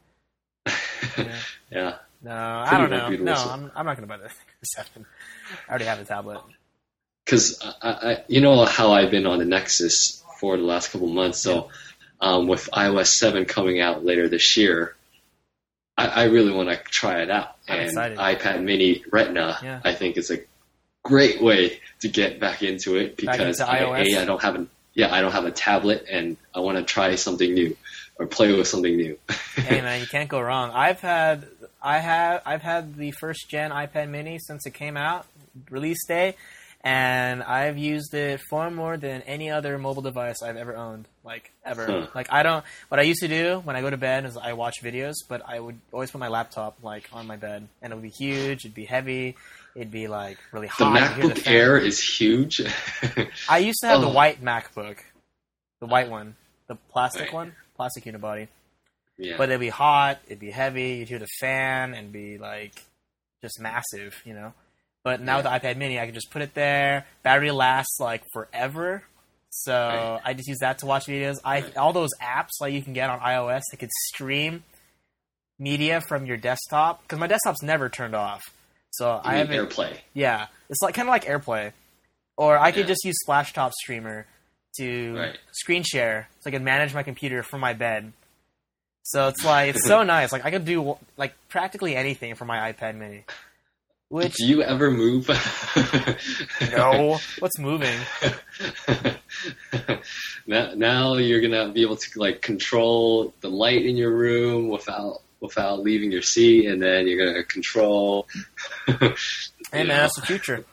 Yeah. 1.17 1.35
yeah. 1.71 1.95
No, 2.21 2.31
I 2.31 2.77
don't 2.77 2.89
know. 2.89 3.09
No. 3.09 3.33
I'm, 3.33 3.71
I'm 3.75 3.85
not 3.85 3.95
gonna 3.97 4.07
buy 4.07 4.17
the 4.17 4.29
seven. 4.63 5.05
I 5.67 5.69
already 5.69 5.85
have 5.85 5.99
the 5.99 6.05
tablet. 6.05 6.39
because 7.25 7.61
I, 7.81 7.89
I, 7.89 8.23
you 8.27 8.39
know 8.41 8.63
how 8.65 8.93
I've 8.93 9.11
been 9.11 9.25
on 9.25 9.39
the 9.39 9.45
Nexus 9.45 10.23
for 10.39 10.55
the 10.57 10.63
last 10.63 10.91
couple 10.91 11.07
months. 11.09 11.39
So 11.39 11.69
um, 12.21 12.47
with 12.47 12.69
iOS 12.71 13.07
7 13.07 13.45
coming 13.45 13.81
out 13.81 14.05
later 14.05 14.29
this 14.29 14.55
year, 14.55 14.95
I, 15.97 16.07
I 16.07 16.23
really 16.25 16.51
want 16.53 16.69
to 16.69 16.77
try 16.77 17.21
it 17.21 17.29
out. 17.29 17.55
I'm 17.67 17.79
and 17.79 17.87
excited. 17.87 18.17
iPad 18.17 18.63
Mini 18.63 19.03
Retina, 19.11 19.57
Yeah. 19.61 19.81
I 19.83 19.93
think 19.93 20.17
is 20.17 20.31
a 20.31 20.39
great 21.03 21.41
way 21.41 21.79
to 21.99 22.07
get 22.07 22.39
back 22.39 22.63
into 22.63 22.95
it 22.95 23.17
Back 23.17 23.37
because 23.37 23.59
into 23.59 23.71
I, 23.71 23.79
iOS? 23.79 24.15
A, 24.15 24.21
I 24.21 24.25
don't 24.25 24.41
have 24.41 24.55
an 24.55 24.69
yeah 24.93 25.13
I 25.13 25.21
don't 25.21 25.31
have 25.31 25.45
a 25.45 25.51
tablet 25.51 26.05
and 26.09 26.37
I 26.53 26.59
want 26.59 26.77
to 26.77 26.83
try 26.83 27.15
something 27.15 27.53
new 27.53 27.75
or 28.17 28.27
play 28.27 28.53
with 28.55 28.67
something 28.67 28.95
new. 28.95 29.17
hey 29.55 29.81
man, 29.81 29.99
you 29.99 30.07
can't 30.07 30.29
go 30.29 30.39
wrong. 30.39 30.71
I've 30.71 31.01
had 31.01 31.47
I 31.81 31.99
have 31.99 32.41
I've 32.45 32.61
had 32.61 32.95
the 32.95 33.11
first 33.11 33.49
gen 33.49 33.71
iPad 33.71 34.09
Mini 34.09 34.39
since 34.39 34.65
it 34.65 34.71
came 34.71 34.97
out, 34.97 35.25
release 35.69 36.05
day, 36.07 36.35
and 36.83 37.41
I've 37.41 37.77
used 37.77 38.13
it 38.13 38.41
far 38.49 38.69
more 38.69 38.97
than 38.97 39.21
any 39.23 39.49
other 39.49 39.77
mobile 39.77 40.01
device 40.01 40.41
I've 40.41 40.57
ever 40.57 40.75
owned. 40.75 41.07
Like 41.23 41.51
ever. 41.65 41.85
Huh. 41.85 42.07
Like 42.13 42.31
I 42.31 42.43
don't. 42.43 42.63
What 42.89 42.99
I 42.99 43.03
used 43.03 43.21
to 43.21 43.27
do 43.27 43.61
when 43.63 43.75
I 43.75 43.81
go 43.81 43.89
to 43.89 43.97
bed 43.97 44.25
is 44.25 44.37
I 44.37 44.53
watch 44.53 44.75
videos, 44.83 45.15
but 45.27 45.41
I 45.47 45.59
would 45.59 45.79
always 45.91 46.11
put 46.11 46.19
my 46.19 46.27
laptop 46.27 46.77
like 46.83 47.09
on 47.13 47.25
my 47.25 47.37
bed, 47.37 47.67
and 47.81 47.93
it 47.93 47.95
would 47.95 48.03
be 48.03 48.09
huge. 48.09 48.65
It'd 48.65 48.73
be 48.73 48.85
heavy. 48.85 49.35
It'd 49.75 49.91
be 49.91 50.07
like 50.07 50.37
really 50.51 50.67
hot. 50.67 50.93
You'd 51.17 51.31
MacBook 51.31 51.37
fan. 51.39 51.53
Air 51.53 51.77
is 51.77 51.99
huge. 51.99 52.61
I 53.49 53.57
used 53.59 53.79
to 53.81 53.87
have 53.87 54.01
the 54.01 54.07
Oh. 54.07 54.13
white 54.13 54.41
MacBook, 54.43 54.97
the 55.79 55.87
white 55.87 56.09
one, 56.09 56.35
the 56.67 56.75
plastic 56.75 57.21
Right. 57.23 57.33
one, 57.33 57.55
plastic 57.75 58.03
unibody. 58.03 58.47
yeah. 59.17 59.35
But 59.37 59.49
it'd 59.49 59.59
be 59.59 59.69
hot, 59.69 60.19
it'd 60.27 60.39
be 60.39 60.51
heavy, 60.51 60.93
you'd 60.97 61.09
hear 61.09 61.19
the 61.19 61.27
fan 61.39 61.93
and 61.95 62.11
be 62.11 62.37
like 62.37 62.83
just 63.41 63.59
massive, 63.59 64.21
you 64.25 64.33
know. 64.33 64.53
But 65.03 65.21
now 65.21 65.37
with 65.37 65.45
the 65.45 65.49
iPad 65.51 65.77
mini 65.77 65.99
I 65.99 66.05
can 66.05 66.13
just 66.13 66.29
put 66.31 66.41
it 66.41 66.53
there, 66.53 67.05
battery 67.23 67.51
lasts 67.51 67.99
like 67.99 68.23
forever. 68.31 69.03
So 69.49 69.73
Right. 69.73 70.21
I 70.23 70.33
just 70.33 70.47
use 70.47 70.59
that 70.59 70.77
to 70.79 70.85
watch 70.85 71.05
videos. 71.07 71.37
I 71.43 71.61
Right. 71.61 71.77
all 71.77 71.93
those 71.93 72.09
apps 72.21 72.49
like 72.61 72.73
you 72.73 72.81
can 72.83 72.93
get 72.93 73.09
on 73.09 73.19
iOS 73.19 73.61
that 73.71 73.77
could 73.77 73.91
stream 74.07 74.63
media 75.59 76.01
from 76.07 76.25
your 76.25 76.37
desktop 76.37 77.01
because 77.03 77.19
my 77.19 77.27
desktop's 77.27 77.61
never 77.61 77.89
turned 77.89 78.15
off. 78.15 78.41
So 78.93 79.09
I 79.23 79.33
I 79.33 79.35
have 79.37 79.47
AirPlay. 79.49 79.97
yeah, 80.13 80.47
it's 80.69 80.81
like 80.81 80.93
kind 80.95 81.07
of 81.07 81.11
like 81.11 81.25
AirPlay, 81.25 81.71
or 82.37 82.57
I 82.57 82.71
could 82.71 82.85
just 82.87 83.03
use 83.03 83.15
Splashtop 83.27 83.71
Streamer 83.73 84.27
to 84.77 85.15
Right. 85.17 85.37
screen 85.51 85.83
share, 85.83 86.29
so 86.41 86.49
I 86.49 86.51
can 86.51 86.63
manage 86.63 86.93
my 86.93 87.01
computer 87.03 87.41
from 87.43 87.59
my 87.59 87.73
bed. 87.73 88.13
So 89.03 89.27
it's 89.29 89.43
like 89.43 89.75
it's 89.75 89.85
so 89.87 90.03
nice. 90.15 90.31
Like 90.31 90.45
I 90.45 90.51
could 90.51 90.65
do 90.65 90.97
like 91.17 91.33
practically 91.49 91.95
anything 91.95 92.35
from 92.35 92.47
my 92.47 92.71
iPad 92.71 92.95
Mini. 92.95 93.25
Which 94.09 94.35
Do 94.35 94.45
you 94.45 94.61
ever 94.61 94.91
move? 94.91 95.27
no, 96.71 97.17
what's 97.39 97.57
moving? 97.57 97.97
now, 100.47 100.73
now 100.75 101.15
you're 101.15 101.41
gonna 101.41 101.69
be 101.69 101.81
able 101.81 101.95
to 101.95 102.19
like 102.19 102.41
control 102.41 103.33
the 103.41 103.49
light 103.49 103.85
in 103.85 103.97
your 103.97 104.11
room 104.15 104.69
without 104.69 105.21
without 105.43 105.81
leaving 105.81 106.11
your 106.11 106.21
seat, 106.21 106.65
and 106.67 106.81
then 106.81 107.05
you're 107.05 107.23
gonna 107.23 107.43
control. 107.43 108.27
Hey 108.87 109.83
man, 109.83 109.87
know. 109.87 109.95
that's 109.95 110.15
the 110.15 110.25
future. 110.25 110.65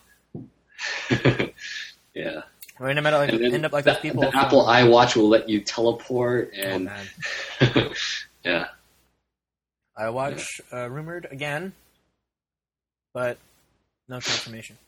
yeah. 2.14 2.42
We're 2.78 2.94
gonna 2.94 2.98
end 3.00 3.06
up 3.08 3.12
like, 3.12 3.28
And 3.30 3.44
then 3.44 3.54
end 3.54 3.66
up 3.66 3.72
like 3.72 3.84
the, 3.84 3.92
those 3.92 4.00
people. 4.00 4.22
the 4.22 4.34
Apple 4.34 4.64
iWatch 4.64 5.16
will 5.16 5.28
let 5.28 5.48
you 5.50 5.60
teleport, 5.60 6.52
Oh, 6.56 6.60
and 6.62 6.84
man. 6.86 7.06
yeah, 8.44 8.68
iWatch 9.98 10.46
uh, 10.72 10.88
rumored 10.88 11.26
again, 11.30 11.74
but 13.12 13.36
no 14.08 14.14
confirmation. 14.16 14.78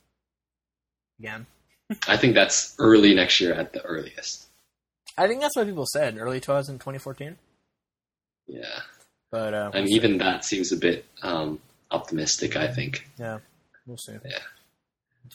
Again, 1.19 1.45
I 2.09 2.17
think 2.17 2.35
that's 2.35 2.75
early 2.79 3.15
next 3.15 3.41
year 3.41 3.53
at 3.53 3.75
the 3.75 3.83
earliest. 3.83 4.47
I 5.19 5.27
think 5.29 5.43
that's 5.43 5.55
what 5.55 5.67
people 5.67 5.85
said 5.93 6.17
early 6.17 6.41
2000, 6.41 6.77
2014. 6.77 7.37
Yeah, 8.47 8.81
But 9.33 9.55
uh, 9.55 9.71
I 9.75 9.81
mean, 9.81 9.89
even 9.89 10.19
that 10.19 10.45
seems 10.45 10.71
a 10.71 10.77
bit 10.77 11.07
um, 11.23 11.59
optimistic. 11.91 12.55
I 12.55 12.69
think. 12.69 13.09
yeah, 13.19 13.39
we'll 13.87 13.97
see. 13.97 14.12
Yeah. 14.25 14.39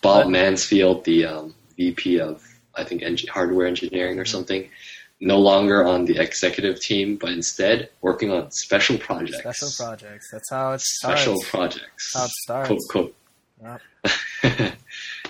Bob 0.02 0.26
But- 0.26 0.30
Mansfield, 0.30 1.04
the 1.04 1.26
um, 1.26 1.56
VP 1.76 2.22
of 2.22 2.42
I 2.76 2.84
think 2.84 3.04
hardware 3.28 3.68
engineering 3.68 4.20
or 4.20 4.26
something, 4.26 4.70
no 5.20 5.40
longer 5.40 5.84
on 5.86 6.06
the 6.06 6.20
executive 6.20 6.80
team, 6.80 7.16
but 7.18 7.32
instead 7.32 7.90
working 8.02 8.32
on 8.32 8.52
special 8.52 9.00
projects. 9.00 9.40
Special 9.40 9.86
projects. 9.86 10.30
That's 10.32 10.50
how 10.52 10.74
it 10.74 10.82
starts. 10.82 11.22
Special 11.22 11.42
projects. 11.42 12.14
How 12.14 12.26
it 12.26 12.32
starts. 12.32 12.68
Quote, 12.68 12.82
quote. 12.90 13.16
Yep. 13.64 13.82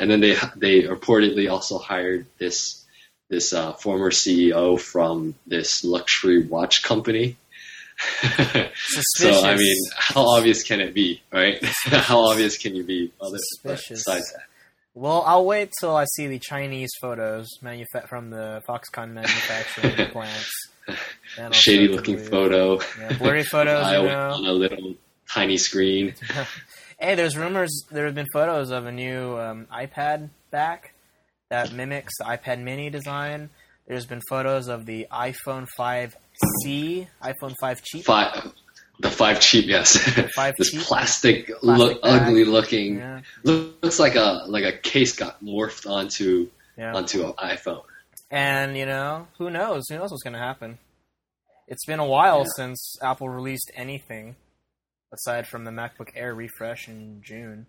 and 0.02 0.12
then 0.12 0.20
they 0.20 0.36
they 0.58 0.82
reportedly 0.82 1.50
also 1.50 1.78
hired 1.78 2.26
this 2.38 2.84
this 3.30 3.54
uh, 3.54 3.74
former 3.74 4.12
CEO 4.12 4.80
from 4.80 5.36
this 5.46 5.86
luxury 5.86 6.46
watch 6.46 6.84
company. 6.84 7.38
So 8.76 9.44
I 9.44 9.56
mean, 9.56 9.76
how 9.98 10.22
obvious 10.38 10.64
can 10.64 10.80
it 10.82 10.94
be, 10.94 11.22
right? 11.32 11.64
how 11.86 12.26
obvious 12.30 12.58
can 12.58 12.76
you 12.76 12.84
be? 12.84 13.12
Other, 13.22 13.38
Suspicious. 13.40 14.04
Besides 14.06 14.32
that, 14.34 14.44
Well, 14.94 15.24
I'll 15.26 15.46
wait 15.46 15.72
till 15.80 15.96
I 15.96 16.06
see 16.16 16.28
the 16.28 16.40
Chinese 16.40 16.92
photos 17.02 17.48
manufa- 17.62 18.08
from 18.08 18.30
the 18.30 18.62
Foxconn 18.68 19.14
manufacturing 19.14 20.10
plants. 20.12 20.52
Shady 21.52 21.88
looking 21.90 22.18
photo, 22.18 22.80
Yeah, 23.00 23.18
blurry 23.18 23.44
photos, 23.52 23.86
you 23.92 24.04
know. 24.08 24.32
on 24.36 24.46
a 24.46 24.52
little 24.54 24.96
tiny 25.34 25.58
screen. 25.58 26.14
Hey, 27.00 27.16
there's 27.16 27.36
rumors. 27.38 27.84
There 27.92 28.06
have 28.06 28.16
been 28.16 28.28
photos 28.32 28.72
of 28.72 28.86
a 28.86 28.92
new 28.92 29.38
um, 29.38 29.68
iPad 29.72 30.30
back 30.50 30.94
that 31.50 31.74
mimics 31.74 32.14
the 32.20 32.24
iPad 32.26 32.62
Mini 32.62 32.90
design. 32.90 33.50
There's 33.88 34.06
been 34.06 34.22
photos 34.30 34.68
of 34.68 34.86
the 34.86 35.08
iPhone 35.12 35.66
5C, 36.66 37.08
iPhone 37.24 37.54
5 37.60 37.82
cheap. 37.84 38.06
Five, 38.06 38.52
the 39.00 39.12
five 39.12 39.40
cheap, 39.40 39.66
yes. 39.68 39.98
five 40.36 40.56
this 40.58 40.72
cheap? 40.72 40.82
plastic, 40.82 41.52
look, 41.62 42.00
ugly 42.04 42.46
looking. 42.46 42.98
Yeah, 42.98 43.22
Looks 43.44 44.00
like 44.00 44.16
a 44.16 44.44
like 44.48 44.64
a 44.64 44.72
case 44.78 45.16
got 45.16 45.44
morphed 45.44 45.90
onto 45.90 46.50
yeah. 46.78 46.94
onto 46.96 47.26
an 47.26 47.34
iPhone. 47.34 47.84
And 48.32 48.76
you 48.78 48.86
know, 48.86 49.28
who 49.38 49.50
knows? 49.50 49.84
Who 49.90 49.98
knows 49.98 50.12
what's 50.12 50.24
going 50.24 50.34
to 50.34 50.40
happen? 50.40 50.80
It's 51.68 51.86
been 51.86 52.00
a 52.00 52.06
while 52.06 52.40
Yeah. 52.40 52.46
since 52.56 52.96
Apple 53.02 53.30
released 53.30 53.72
anything 53.76 54.36
aside 55.14 55.48
from 55.48 55.64
the 55.64 55.72
MacBook 55.72 56.10
Air 56.16 56.34
refresh 56.34 56.88
in 56.88 57.22
June. 57.24 57.68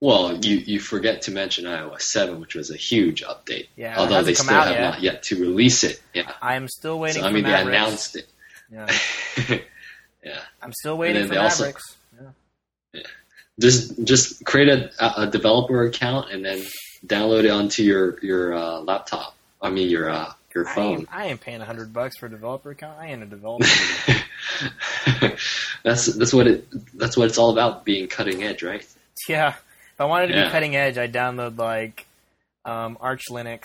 Well, 0.00 0.36
you, 0.36 0.56
you 0.58 0.78
forget 0.80 1.22
to 1.22 1.32
mention 1.32 1.64
iOS 1.64 2.02
7, 2.02 2.40
which 2.40 2.54
was 2.54 2.70
a 2.70 2.76
huge 2.76 3.24
update. 3.24 3.66
Yeah, 3.76 3.98
Although 3.98 4.22
they 4.22 4.34
still 4.34 4.54
have 4.54 4.70
yet. 4.74 4.80
not 4.80 5.02
yet 5.02 5.22
to 5.24 5.40
release 5.40 5.82
it. 5.82 6.00
Yeah. 6.14 6.30
I 6.40 6.54
am 6.54 6.68
still 6.68 7.00
waiting 7.00 7.22
So, 7.22 7.28
I 7.28 7.32
mean, 7.32 7.42
they 7.42 7.50
Mavericks. 7.50 7.76
announced 7.76 8.16
it. 8.16 8.28
Yeah, 8.70 9.58
yeah. 10.24 10.40
I'm 10.62 10.72
still 10.72 10.96
waiting 10.98 11.22
for 11.24 11.30
they 11.30 11.36
also- 11.36 11.64
Mavericks. 11.64 11.96
Just 13.60 14.04
just 14.04 14.44
create 14.44 14.68
a, 14.68 15.22
a 15.22 15.26
developer 15.26 15.82
account 15.82 16.30
and 16.30 16.44
then 16.44 16.64
download 17.04 17.42
it 17.42 17.50
onto 17.50 17.82
your 17.82 18.16
your 18.22 18.54
uh, 18.54 18.78
laptop. 18.78 19.34
I 19.60 19.70
mean 19.70 19.90
your 19.90 20.08
uh, 20.08 20.32
your 20.54 20.64
iPhone. 20.64 20.98
ain't, 20.98 21.08
I 21.10 21.24
ain't 21.26 21.40
paying 21.40 21.60
a 21.60 21.64
hundred 21.64 21.92
bucks 21.92 22.16
for 22.18 22.26
a 22.26 22.30
developer 22.30 22.70
account. 22.70 22.96
I 23.00 23.08
ain't 23.08 23.20
a 23.20 23.26
developer. 23.26 23.66
that's 25.82 26.06
that's 26.06 26.32
what 26.32 26.46
it 26.46 26.68
that's 26.96 27.16
what 27.16 27.26
it's 27.26 27.36
all 27.36 27.50
about 27.50 27.84
being 27.84 28.06
cutting 28.06 28.44
edge, 28.44 28.62
right? 28.62 28.86
yeah, 29.28 29.54
if 29.98 30.02
I 30.02 30.04
wanted 30.04 30.28
to 30.28 30.34
Yeah. 30.34 30.44
be 30.44 30.50
cutting 30.50 30.76
edge, 30.76 30.96
I'd 30.96 31.12
download 31.12 31.58
like 31.58 32.06
um, 32.64 32.96
Arch 33.00 33.24
Linux 33.30 33.64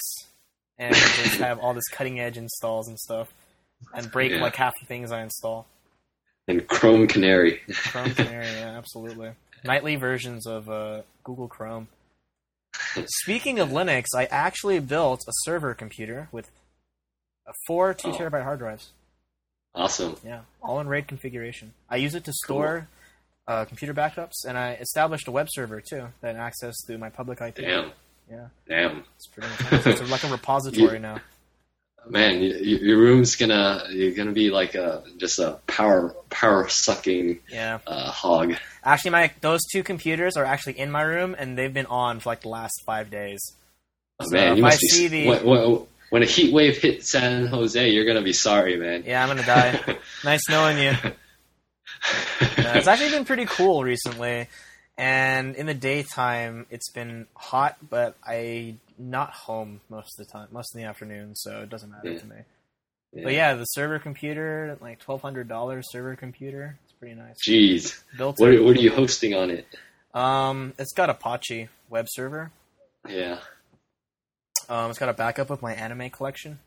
and 0.80 0.96
just 0.96 1.36
have 1.36 1.60
all 1.60 1.74
this 1.74 1.88
cutting 1.90 2.20
edge 2.20 2.38
installs 2.38 2.88
and 2.88 2.98
stuff, 2.98 3.32
and 3.94 4.12
break 4.12 4.32
Yeah. 4.32 4.42
like 4.42 4.56
half 4.56 4.74
the 4.80 4.86
things 4.88 5.12
I 5.12 5.22
install. 5.22 5.68
And 6.48 6.68
Chrome 6.68 7.08
Canary. 7.08 7.62
Chrome 7.92 8.14
Canary, 8.16 8.48
yeah, 8.48 8.78
absolutely. 8.78 9.32
Nightly 9.64 9.96
versions 9.96 10.48
of 10.48 10.70
uh, 10.70 11.02
Google 11.24 11.48
Chrome. 11.48 11.88
Speaking 13.06 13.60
of 13.60 13.70
Linux, 13.70 14.06
I 14.16 14.26
actually 14.26 14.80
built 14.80 15.22
a 15.28 15.32
server 15.44 15.74
computer 15.74 16.28
with 16.32 16.50
a 17.48 17.54
four 17.68 17.94
two 17.94 18.10
Oh. 18.10 18.14
terabyte 18.18 18.44
hard 18.44 18.60
drives. 18.60 18.90
Awesome. 19.76 20.18
Yeah, 20.24 20.42
all 20.62 20.80
in 20.80 20.88
RAID 20.88 21.08
configuration. 21.08 21.74
I 21.90 21.98
use 21.98 22.16
it 22.16 22.24
to 22.26 22.34
store 22.44 22.88
uh, 23.48 23.66
computer 23.66 23.94
backups, 23.94 24.46
and 24.48 24.58
I 24.58 24.74
established 24.74 25.28
a 25.28 25.32
web 25.32 25.48
server 25.52 25.82
too 25.82 26.08
that 26.22 26.36
I 26.36 26.40
access 26.40 26.76
through 26.86 26.98
my 26.98 27.10
public 27.10 27.42
IP. 27.42 27.56
Damn. 27.56 27.92
Yeah, 28.32 28.48
Damn. 28.68 29.04
it's 29.16 29.28
pretty 29.28 29.50
intense. 29.52 29.86
It's 30.02 30.10
like 30.10 30.24
a 30.24 30.30
repository 30.30 31.00
now. 31.10 31.20
Man, 32.10 32.40
y- 32.42 32.48
y- 32.56 32.80
your 32.82 32.98
room's 32.98 33.36
gonna 33.38 33.86
you're 33.92 34.14
gonna 34.14 34.32
be 34.34 34.50
like 34.50 34.76
a 34.76 35.04
just 35.18 35.40
a 35.40 35.60
power 35.68 36.14
power 36.30 36.68
sucking 36.68 37.40
Yeah, 37.50 37.80
uh, 37.88 38.12
hog. 38.12 38.56
actually, 38.84 39.12
my 39.12 39.32
those 39.42 39.62
two 39.72 39.84
computers 39.84 40.36
are 40.36 40.44
actually 40.46 40.80
in 40.80 40.92
my 40.92 41.02
room, 41.04 41.34
and 41.38 41.58
they've 41.58 41.74
been 41.74 41.86
on 41.86 42.20
for 42.20 42.30
like 42.30 42.42
the 42.42 42.50
last 42.50 42.82
five 42.86 43.10
days. 43.10 43.42
Oh, 44.20 44.26
So 44.26 44.32
man, 44.36 44.58
you 44.58 44.64
must 44.64 44.82
be. 44.82 44.88
see 44.88 45.08
the- 45.08 45.28
when, 45.28 45.46
when, 45.46 45.82
when 46.10 46.24
a 46.24 46.26
heat 46.26 46.54
wave 46.54 46.78
hit 46.78 47.04
San 47.06 47.48
Jose, 47.48 47.90
you're 47.90 48.06
gonna 48.06 48.22
be 48.22 48.34
sorry, 48.34 48.76
man. 48.78 49.04
Yeah, 49.06 49.22
I'm 49.24 49.30
gonna 49.30 49.46
die. 49.46 49.98
nice 50.26 50.42
knowing 50.50 50.78
you. 50.80 50.94
Uh, 52.42 52.74
it's 52.76 52.88
actually 52.88 53.12
been 53.12 53.26
pretty 53.26 53.46
cool 53.46 53.84
recently, 53.84 54.48
and 54.98 55.56
in 55.56 55.66
the 55.66 55.74
daytime 55.74 56.66
it's 56.70 56.92
been 56.92 57.28
hot, 57.36 57.78
but 57.90 58.16
I 58.26 58.76
not 58.98 59.32
home 59.32 59.82
most 59.90 60.20
of 60.20 60.26
the 60.26 60.32
time, 60.32 60.48
most 60.52 60.74
of 60.76 60.80
the 60.82 60.86
afternoon, 60.88 61.36
so 61.36 61.62
it 61.62 61.70
doesn't 61.70 61.90
matter 61.90 62.12
Yeah. 62.12 62.20
to 62.20 62.26
me. 62.26 62.36
Yeah. 63.14 63.24
But 63.24 63.34
yeah, 63.34 63.54
the 63.56 63.66
server 63.66 64.00
computer, 64.00 64.78
like 64.82 65.00
twelve 65.00 65.22
hundred 65.22 65.48
dollars 65.48 65.86
server 65.92 66.16
computer, 66.16 66.78
it's 66.84 66.94
pretty 66.94 67.16
nice. 67.16 67.36
Jeez, 67.48 68.02
Built 68.18 68.40
what 68.40 68.50
are, 68.50 68.64
what 68.64 68.76
are 68.76 68.82
you 68.82 68.92
hosting 68.92 69.34
on 69.34 69.50
it? 69.52 69.68
Um, 70.14 70.74
it's 70.80 70.94
got 70.94 71.10
Apache 71.10 71.70
web 71.90 72.08
server. 72.10 72.52
Yeah, 73.08 73.40
Um, 74.70 74.90
it's 74.90 75.00
got 75.00 75.10
a 75.10 75.14
backup 75.14 75.50
of 75.50 75.62
my 75.62 75.74
anime 75.74 76.10
collection, 76.10 76.60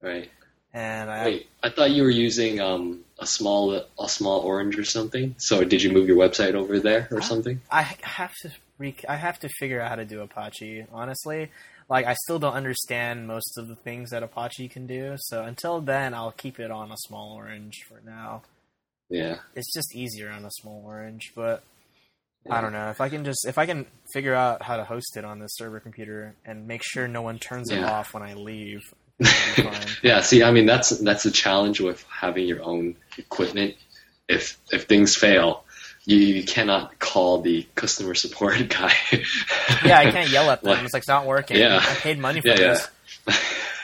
right. 0.00 0.30
And 0.74 1.10
I 1.10 1.24
Wait, 1.24 1.48
I 1.62 1.70
thought 1.70 1.92
you 1.92 2.02
were 2.02 2.10
using 2.10 2.60
um 2.60 3.04
a 3.18 3.26
small 3.26 3.72
a 3.98 4.08
small 4.08 4.40
orange 4.40 4.76
or 4.78 4.84
something. 4.84 5.34
So 5.38 5.64
did 5.64 5.82
you 5.82 5.90
move 5.92 6.08
your 6.08 6.16
website 6.18 6.54
over 6.54 6.78
there 6.80 7.08
or 7.10 7.18
Ah. 7.18 7.24
something? 7.24 7.60
I 7.70 7.82
have 8.02 8.34
to 8.42 8.50
re- 8.78 8.96
I 9.08 9.16
have 9.16 9.38
to 9.40 9.48
figure 9.48 9.80
out 9.80 9.88
how 9.88 9.96
to 9.96 10.04
do 10.04 10.20
Apache. 10.20 10.86
Honestly, 10.92 11.50
like 11.88 12.06
I 12.06 12.14
still 12.24 12.38
don't 12.38 12.54
understand 12.54 13.26
most 13.28 13.56
of 13.56 13.68
the 13.68 13.76
things 13.76 14.10
that 14.10 14.22
Apache 14.22 14.68
can 14.68 14.86
do. 14.86 15.14
So 15.18 15.44
until 15.44 15.80
then, 15.80 16.12
I'll 16.12 16.32
keep 16.32 16.58
it 16.58 16.70
on 16.70 16.90
a 16.90 16.96
small 17.06 17.34
orange 17.36 17.84
for 17.88 18.00
now. 18.04 18.42
Yeah. 19.08 19.36
It's 19.54 19.72
just 19.72 19.94
easier 19.94 20.30
on 20.30 20.44
a 20.44 20.50
small 20.50 20.82
orange, 20.84 21.32
but 21.36 21.62
I 22.50 22.60
don't 22.60 22.72
know 22.72 22.90
if 22.90 23.00
I 23.00 23.08
can 23.08 23.24
just 23.24 23.46
if 23.46 23.58
I 23.58 23.64
can 23.66 23.86
figure 24.12 24.34
out 24.34 24.62
how 24.62 24.76
to 24.76 24.84
host 24.84 25.16
it 25.16 25.24
on 25.24 25.38
this 25.38 25.52
server 25.54 25.78
computer 25.78 26.34
and 26.44 26.66
make 26.66 26.82
sure 26.84 27.06
no 27.06 27.22
one 27.22 27.38
turns 27.38 27.70
it 27.70 27.82
off 27.84 28.12
when 28.12 28.22
I 28.22 28.34
leave. 28.34 28.80
It'll 29.24 29.70
be 29.70 29.76
fine. 29.76 29.80
Yeah, 30.02 30.20
see, 30.20 30.42
I 30.42 30.50
mean 30.50 30.66
that's 30.66 30.90
that's 30.90 31.22
the 31.22 31.30
challenge 31.30 31.80
with 31.80 32.04
having 32.10 32.46
your 32.46 32.62
own 32.62 32.96
equipment. 33.16 33.74
If 34.28 34.58
if 34.70 34.84
things 34.84 35.16
fail, 35.16 35.64
you, 36.04 36.18
you 36.18 36.44
cannot 36.44 36.98
call 36.98 37.40
the 37.40 37.66
customer 37.74 38.14
support 38.14 38.58
guy. 38.68 38.92
yeah, 39.84 39.98
I 39.98 40.10
can't 40.10 40.28
yell 40.30 40.50
at 40.50 40.62
them. 40.62 40.72
Like- 40.74 40.84
it's 40.84 40.92
like 40.92 41.00
it's 41.00 41.08
not 41.08 41.24
working. 41.26 41.56
Yeah. 41.56 41.78
I 41.82 41.94
paid 41.94 42.18
money 42.18 42.40
for 42.42 42.48
Yeah, 42.48 42.78
yeah. 43.26 43.36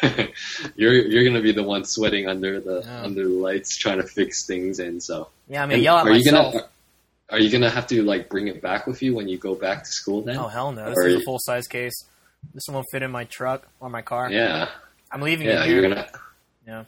you're 0.76 0.92
you're 0.94 1.24
gonna 1.24 1.42
be 1.42 1.52
the 1.52 1.62
one 1.62 1.84
sweating 1.84 2.28
under 2.28 2.60
the 2.60 2.82
Yeah. 2.84 3.02
under 3.02 3.22
the 3.24 3.28
lights 3.34 3.76
trying 3.76 3.98
to 3.98 4.06
fix 4.06 4.46
things, 4.46 4.78
and 4.78 5.02
so 5.02 5.28
Yeah, 5.48 5.62
I 5.62 5.66
mean, 5.66 5.82
yell 5.82 5.98
at 5.98 6.06
are 6.06 6.12
you 6.12 6.24
gonna 6.30 6.66
are 7.30 7.38
you 7.38 7.50
gonna 7.50 7.70
have 7.70 7.86
to 7.88 8.02
like 8.02 8.28
bring 8.28 8.48
it 8.48 8.60
back 8.60 8.86
with 8.86 9.02
you 9.02 9.14
when 9.14 9.28
you 9.28 9.38
go 9.38 9.54
back 9.54 9.84
to 9.84 9.90
school 9.90 10.22
then? 10.22 10.36
Oh 10.36 10.48
hell 10.48 10.72
no! 10.72 10.88
This 10.90 10.98
Or 10.98 11.06
is 11.06 11.14
you- 11.14 11.20
a 11.20 11.24
full 11.24 11.38
size 11.40 11.66
case. 11.66 11.94
This 12.54 12.62
one 12.68 12.74
won't 12.76 12.86
fit 12.90 13.02
in 13.02 13.10
my 13.10 13.24
truck 13.24 13.66
or 13.80 13.90
my 13.90 14.00
car. 14.02 14.30
Yeah, 14.32 14.68
I'm 15.12 15.22
leaving 15.22 15.46
yeah, 15.46 15.62
it 15.62 15.66
here. 15.66 15.80
you're 15.80 15.88
gonna 15.88 16.08
Yeah. 16.66 16.84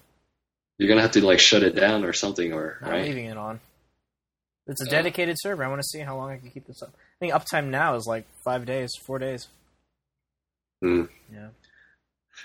you're 0.78 0.88
gonna 0.88 1.02
have 1.02 1.12
to 1.12 1.24
like 1.24 1.38
shut 1.40 1.62
it 1.62 1.74
down 1.74 2.04
or 2.04 2.12
something, 2.12 2.52
or 2.52 2.78
I'm 2.82 2.90
right? 2.90 3.04
leaving 3.04 3.26
it 3.26 3.36
on. 3.36 3.60
It's 4.66 4.80
a 4.80 4.86
Uh. 4.86 4.90
dedicated 4.90 5.36
server. 5.40 5.64
I 5.64 5.68
want 5.68 5.80
to 5.80 5.86
see 5.88 6.00
how 6.00 6.16
long 6.16 6.30
I 6.30 6.38
can 6.38 6.50
keep 6.50 6.66
this 6.66 6.82
up. 6.82 6.90
I 6.94 7.18
think 7.18 7.32
uptime 7.32 7.66
now 7.68 7.94
is 7.96 8.06
like 8.06 8.26
five 8.44 8.64
days, 8.64 8.92
four 9.04 9.18
days. 9.18 9.48
Hmm. 10.80 11.04
Yeah. 11.32 11.48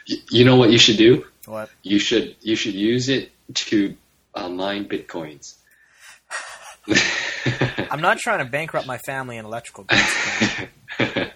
Y- 0.10 0.17
You 0.31 0.46
know 0.46 0.55
what 0.55 0.72
you 0.72 0.77
should 0.79 0.98
do? 0.98 1.25
What? 1.46 1.69
You 1.84 2.00
should 2.00 2.36
you 2.41 2.55
should 2.55 2.74
use 2.74 3.07
it 3.10 3.31
to 3.53 3.96
uh, 4.36 4.50
mine 4.50 4.86
bitcoins. 4.88 5.55
I'm 7.91 8.01
not 8.01 8.17
trying 8.19 8.39
to 8.39 8.46
bankrupt 8.51 8.86
my 8.88 8.98
family 9.00 9.38
in 9.38 9.46
electrical 9.46 9.84
bills. 9.89 10.12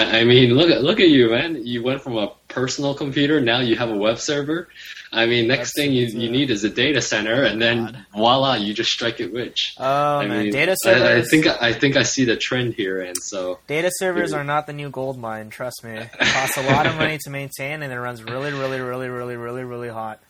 I, 0.00 0.20
I 0.20 0.24
mean, 0.24 0.54
look 0.54 0.70
at 0.70 0.82
look 0.82 1.00
at 1.00 1.08
you, 1.08 1.30
man. 1.30 1.66
You 1.66 1.82
went 1.82 2.02
from 2.02 2.16
a 2.16 2.32
personal 2.48 2.94
computer, 2.94 3.40
now 3.40 3.60
you 3.60 3.76
have 3.76 3.90
a 3.90 3.96
web 3.96 4.18
server. 4.18 4.68
I 5.12 5.26
mean, 5.26 5.48
next 5.48 5.74
thing 5.74 5.92
you, 5.92 6.06
you 6.06 6.30
need 6.30 6.50
is 6.50 6.62
a 6.62 6.70
data 6.70 7.02
center, 7.02 7.42
and 7.42 7.60
then 7.60 7.86
God. 7.86 8.06
voila, 8.14 8.54
you 8.54 8.72
just 8.72 8.92
strike 8.92 9.18
it 9.18 9.32
rich. 9.32 9.74
Oh 9.78 10.18
I 10.18 10.26
man, 10.26 10.44
mean, 10.44 10.52
data 10.52 10.76
I, 10.86 11.16
I 11.18 11.22
think 11.22 11.46
I 11.48 11.72
think 11.72 11.96
I 11.96 12.04
see 12.04 12.24
the 12.24 12.36
trend 12.36 12.74
here, 12.74 13.00
and 13.02 13.16
so 13.20 13.58
data 13.66 13.90
servers 13.94 14.32
are 14.32 14.44
not 14.44 14.66
the 14.66 14.72
new 14.72 14.88
gold 14.90 15.18
mine. 15.18 15.50
Trust 15.50 15.82
me. 15.84 15.90
It 15.98 16.10
costs 16.18 16.56
a 16.56 16.62
lot 16.62 16.86
of 16.86 16.96
money 16.96 17.18
to 17.24 17.30
maintain, 17.30 17.82
and 17.82 17.92
it 17.92 17.98
runs 17.98 18.22
really, 18.22 18.52
really, 18.52 18.80
really, 18.80 19.08
really, 19.08 19.36
really, 19.36 19.64
really 19.64 19.88
hot. 19.88 20.20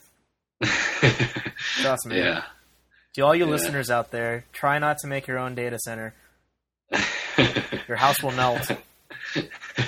Trust 0.62 2.06
me. 2.06 2.16
yeah. 2.24 2.44
To 3.14 3.22
all 3.22 3.34
you 3.34 3.44
Yeah. 3.44 3.50
listeners 3.50 3.90
out 3.90 4.10
there, 4.12 4.44
try 4.52 4.78
not 4.78 4.98
to 4.98 5.06
make 5.08 5.26
your 5.26 5.38
own 5.38 5.54
data 5.54 5.78
center. 5.78 6.14
Your 7.88 7.96
house 7.96 8.22
will 8.22 8.32
melt. 8.32 8.70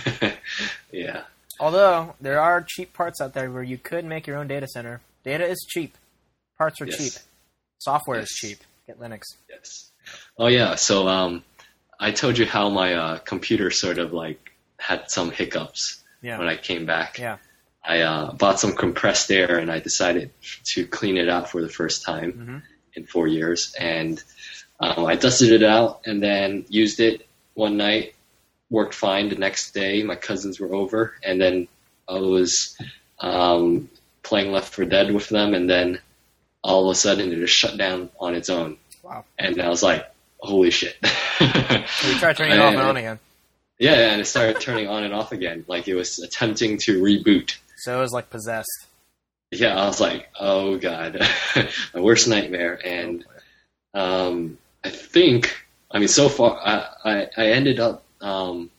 yeah. 0.92 1.22
Although 1.60 2.14
there 2.20 2.40
are 2.40 2.64
cheap 2.66 2.92
parts 2.92 3.20
out 3.20 3.34
there 3.34 3.50
where 3.50 3.62
you 3.62 3.78
could 3.78 4.04
make 4.04 4.26
your 4.26 4.36
own 4.36 4.48
data 4.48 4.66
center. 4.66 5.00
Data 5.24 5.46
is 5.46 5.64
cheap. 5.68 5.96
Parts 6.58 6.80
are 6.80 6.86
Yes. 6.86 6.96
cheap. 6.98 7.22
Software 7.78 8.20
is 8.20 8.28
cheap. 8.30 8.58
Get 8.86 8.98
Linux. 9.00 9.22
Yes. 9.48 9.90
Oh 10.36 10.48
yeah. 10.48 10.74
So 10.74 11.06
um, 11.08 11.44
I 11.98 12.10
told 12.10 12.38
you 12.38 12.46
how 12.46 12.68
my 12.68 12.94
uh, 12.94 13.18
computer 13.18 13.70
sort 13.70 13.98
of 13.98 14.12
like 14.12 14.52
had 14.78 15.10
some 15.10 15.30
hiccups 15.30 16.02
Yeah. 16.20 16.38
when 16.38 16.48
I 16.48 16.56
came 16.56 16.86
back. 16.86 17.18
Yeah. 17.18 17.38
I 17.84 18.00
uh, 18.02 18.32
bought 18.32 18.60
some 18.60 18.74
compressed 18.74 19.30
air 19.30 19.58
and 19.58 19.70
I 19.70 19.80
decided 19.80 20.30
to 20.74 20.86
clean 20.86 21.16
it 21.16 21.28
out 21.28 21.50
for 21.50 21.60
the 21.60 21.68
first 21.68 22.04
time 22.04 22.32
hmm 22.32 22.58
in 22.94 23.06
four 23.06 23.26
years. 23.26 23.72
And 23.80 24.22
um, 24.78 25.06
I 25.06 25.14
dusted 25.16 25.50
it 25.50 25.62
out 25.62 26.02
and 26.04 26.22
then 26.22 26.66
used 26.68 27.00
it 27.00 27.26
one 27.54 27.78
night. 27.78 28.14
Worked 28.72 28.94
fine 28.94 29.28
the 29.28 29.36
next 29.36 29.72
day. 29.74 30.02
My 30.02 30.16
cousins 30.16 30.58
were 30.58 30.74
over, 30.74 31.12
and 31.22 31.38
then 31.38 31.68
I 32.08 32.18
was 32.18 32.74
um, 33.18 33.90
playing 34.22 34.50
Left 34.50 34.72
4 34.72 34.86
Dead 34.86 35.12
with 35.12 35.28
them, 35.28 35.52
and 35.52 35.68
then 35.68 36.00
all 36.64 36.88
of 36.88 36.92
a 36.92 36.94
sudden 36.94 37.30
it 37.30 37.36
just 37.36 37.54
shut 37.54 37.76
down 37.76 38.08
on 38.18 38.34
its 38.34 38.48
own. 38.48 38.78
Wow. 39.02 39.26
And 39.38 39.60
I 39.60 39.68
was 39.68 39.82
like, 39.82 40.10
"Holy 40.38 40.70
shit!" 40.70 40.96
So 41.02 42.08
you 42.08 42.18
try 42.18 42.32
turning 42.32 42.54
it 42.54 42.60
off 42.60 42.72
and 42.72 42.82
on 42.82 42.96
again. 42.96 43.18
Yeah, 43.78 43.92
yeah, 43.92 44.10
and 44.12 44.20
it 44.22 44.24
started 44.24 44.58
turning 44.60 44.88
on 44.88 45.04
and 45.04 45.12
off 45.12 45.32
again, 45.32 45.66
like 45.68 45.86
it 45.86 45.94
was 45.94 46.18
attempting 46.18 46.78
to 46.78 47.02
reboot. 47.02 47.56
So 47.76 47.98
it 47.98 48.00
was 48.00 48.12
like 48.12 48.30
possessed. 48.30 48.86
Yeah, 49.50 49.78
I 49.78 49.86
was 49.86 50.00
like, 50.00 50.30
"Oh 50.40 50.78
god, 50.78 51.20
my 51.94 52.00
worst 52.00 52.26
nightmare." 52.26 52.80
And 52.82 53.24
um, 53.92 54.56
I 54.82 54.90
think, 54.90 55.54
I 55.90 55.98
mean, 55.98 56.08
so 56.08 56.28
far, 56.28 56.58
I, 56.58 56.86
I, 57.04 57.28
I 57.36 57.46
ended 57.48 57.80
up, 57.80 58.04
um, 58.22 58.70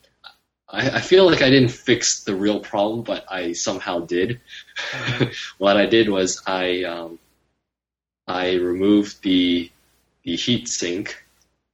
I, 0.70 0.90
I 0.98 1.02
feel 1.02 1.26
like 1.26 1.42
I 1.42 1.50
didn't 1.50 1.70
fix 1.72 2.24
the 2.24 2.36
real 2.36 2.60
problem, 2.60 3.04
but 3.04 3.26
I 3.30 3.54
somehow 3.54 4.00
did. 4.00 4.40
what 5.58 5.78
I 5.78 5.86
did 5.86 6.10
was 6.10 6.42
I, 6.48 6.84
um, 6.84 7.20
I 8.28 8.54
removed 8.56 9.22
the 9.22 9.70
the 10.24 10.36
heat 10.38 10.70
sink 10.70 11.22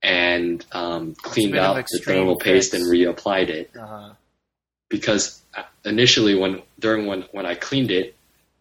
and 0.01 0.65
um, 0.71 1.13
cleaned 1.15 1.55
out 1.55 1.85
the 1.91 1.99
thermal 1.99 2.37
paste 2.37 2.73
and 2.73 2.83
reapplied 2.85 3.49
it 3.49 3.71
Uh-huh. 3.77 4.13
because 4.89 5.41
initially 5.85 6.33
when 6.35 6.63
during 6.79 7.05
when 7.05 7.21
when 7.31 7.45
I 7.45 7.53
cleaned 7.55 7.91
it, 7.91 8.15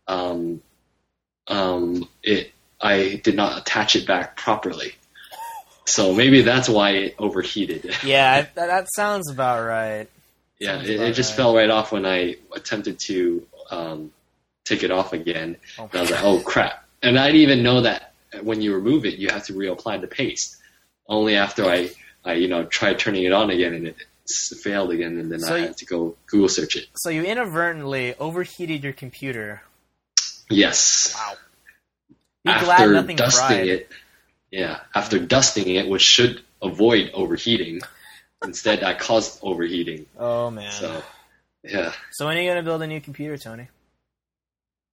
um, 0.07 0.61
um, 1.47 2.07
it 2.23 2.53
I 2.81 3.21
did 3.25 3.35
not 3.35 3.59
attach 3.59 3.97
it 3.97 4.07
back 4.07 4.37
properly. 4.37 4.95
So 5.89 6.13
maybe 6.15 6.43
that's 6.43 6.69
why 6.69 6.91
it 6.91 7.15
overheated. 7.19 7.95
Yeah, 8.05 8.47
that, 8.55 8.89
sounds 8.95 9.31
about 9.31 9.65
right. 9.65 10.07
yeah, 10.61 10.77
Sounds 10.77 10.89
it, 10.89 11.01
it 11.01 11.15
just 11.15 11.31
right. 11.33 11.37
fell 11.37 11.57
right 11.57 11.71
off 11.71 11.93
when 11.93 12.05
I 12.05 12.37
attempted 12.55 12.99
to 13.01 13.47
um, 13.71 14.13
take 14.65 14.83
it 14.83 14.91
off 14.91 15.13
again. 15.13 15.57
Oh, 15.79 15.85
And 15.85 15.95
I 15.95 16.01
was 16.03 16.11
like, 16.11 16.23
oh 16.25 16.41
crap! 16.41 16.85
And 17.03 17.19
I 17.19 17.27
didn't 17.29 17.41
even 17.41 17.63
know 17.63 17.81
that 17.83 18.13
when 18.43 18.61
you 18.61 18.75
remove 18.75 19.07
it, 19.07 19.19
you 19.19 19.29
have 19.31 19.47
to 19.47 19.55
reapply 19.55 20.01
the 20.01 20.07
paste. 20.07 20.57
Only 21.09 21.37
after 21.37 21.65
I, 21.65 21.91
I 22.25 22.35
you 22.35 22.49
know, 22.49 22.65
tried 22.65 22.99
turning 22.99 23.25
it 23.25 23.33
on 23.33 23.49
again 23.51 23.73
and 23.73 23.87
it 23.89 23.97
failed 24.63 24.91
again, 24.91 25.19
and 25.19 25.33
then 25.33 25.41
So 25.41 25.55
I 25.57 25.61
had 25.61 25.77
to 25.79 25.87
go 25.87 26.17
Google 26.27 26.49
search 26.51 26.77
it. 26.77 26.87
So 26.97 27.09
you 27.09 27.25
inadvertently 27.25 28.15
overheated 28.19 28.85
your 28.85 28.93
computer. 28.93 29.63
Yes. 30.51 31.15
Wow. 31.17 31.35
Be 32.45 32.51
after 32.51 32.65
glad 32.67 32.91
nothing 32.91 33.17
dusting 33.17 33.47
fried. 33.57 33.69
it, 33.69 33.89
yeah, 34.51 34.81
after 34.95 35.19
dusting 35.19 35.69
it, 35.75 35.89
which 35.89 36.03
should 36.03 36.43
avoid 36.63 37.11
overheating, 37.13 37.81
instead 38.45 38.83
I 38.83 38.95
caused 38.95 39.41
overheating. 39.43 40.07
Oh 40.19 40.51
man. 40.51 40.73
So, 40.73 41.03
yeah, 41.63 41.93
So 42.13 42.27
when 42.27 42.37
are 42.37 42.41
you 42.41 42.49
gonna 42.49 42.63
build 42.63 42.83
a 42.83 42.87
new 42.87 43.01
computer, 43.01 43.37
Tony? 43.37 43.69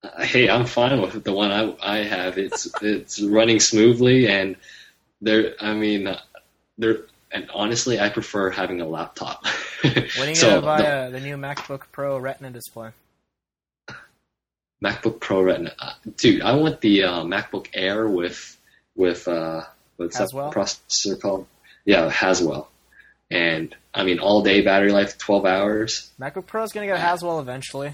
Uh, 0.04 0.24
hey, 0.24 0.50
I'm 0.50 0.66
fine 0.66 1.02
with 1.02 1.24
the 1.24 1.34
one 1.34 1.52
I 1.52 1.76
I 1.82 1.98
have. 2.04 2.38
It's 2.38 2.70
it's 2.82 3.22
running 3.22 3.60
smoothly, 3.60 4.28
and 4.28 4.56
there. 5.22 5.56
I 5.60 5.74
mean, 5.74 6.16
there. 6.78 7.00
And 7.32 7.50
honestly, 7.54 8.00
I 8.00 8.10
prefer 8.10 8.50
having 8.50 8.80
a 8.80 8.88
laptop. 8.88 9.46
When 9.82 9.94
are 9.94 10.28
you 10.30 10.36
so 10.36 10.62
gonna 10.62 10.62
buy 10.62 10.82
the 10.82 10.88
uh, 10.88 11.10
the 11.10 11.20
new 11.20 11.38
MacBook 11.38 11.84
Pro 11.92 12.18
Retina 12.18 12.52
display? 12.52 12.92
MacBook 14.84 15.20
Pro 15.20 15.42
Retina, 15.42 15.74
uh, 15.80 15.94
dude, 16.18 16.42
I 16.42 16.54
want 16.56 16.82
the 16.82 17.04
uh, 17.04 17.24
MacBook 17.24 17.68
Air 17.74 18.08
with 18.08 18.58
with 18.96 19.28
uh, 19.28 19.64
what's 19.98 20.18
Haswell? 20.18 20.52
that 20.52 20.56
processor 20.58 21.20
called? 21.20 21.48
Yeah, 21.86 22.10
Haswell. 22.10 22.70
And 23.30 23.76
I 23.94 24.04
mean, 24.04 24.20
all 24.20 24.42
day 24.44 24.62
battery 24.62 24.92
life, 24.92 25.18
twelve 25.18 25.46
hours. 25.46 26.12
MacBook 26.20 26.46
Pro 26.48 26.64
is 26.64 26.72
gonna 26.72 26.86
get 26.88 27.00
Haswell 27.00 27.40
eventually. 27.40 27.94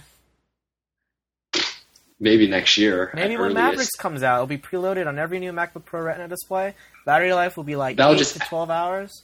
Maybe 2.19 2.47
next 2.47 2.77
year. 2.77 3.11
Maybe 3.15 3.33
when 3.35 3.45
earliest. 3.45 3.55
Mavericks 3.55 3.95
comes 3.97 4.21
out, 4.21 4.35
it'll 4.35 4.47
be 4.47 4.59
preloaded 4.59 5.07
on 5.07 5.17
every 5.17 5.39
new 5.39 5.51
MacBook 5.51 5.85
Pro 5.85 6.01
Retina 6.01 6.27
display. 6.27 6.75
Battery 7.05 7.33
life 7.33 7.57
will 7.57 7.63
be 7.63 7.75
like 7.75 7.97
That'll 7.97 8.13
eight 8.13 8.19
just- 8.19 8.33
to 8.33 8.39
twelve 8.39 8.69
hours. 8.69 9.23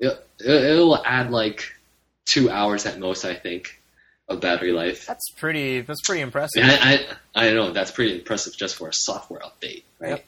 It, 0.00 0.26
it'll 0.44 1.00
add 1.04 1.30
like 1.30 1.70
two 2.24 2.50
hours 2.50 2.86
at 2.86 2.98
most, 2.98 3.24
I 3.24 3.34
think, 3.34 3.80
of 4.28 4.40
battery 4.40 4.72
life. 4.72 5.06
That's 5.06 5.30
pretty. 5.36 5.82
That's 5.82 6.00
pretty 6.04 6.22
impressive. 6.22 6.64
I, 6.64 7.06
I, 7.36 7.46
I 7.46 7.52
know 7.52 7.70
that's 7.70 7.92
pretty 7.92 8.16
impressive 8.18 8.56
just 8.56 8.74
for 8.74 8.88
a 8.88 8.92
software 8.92 9.40
update, 9.40 9.84
right? 10.00 10.24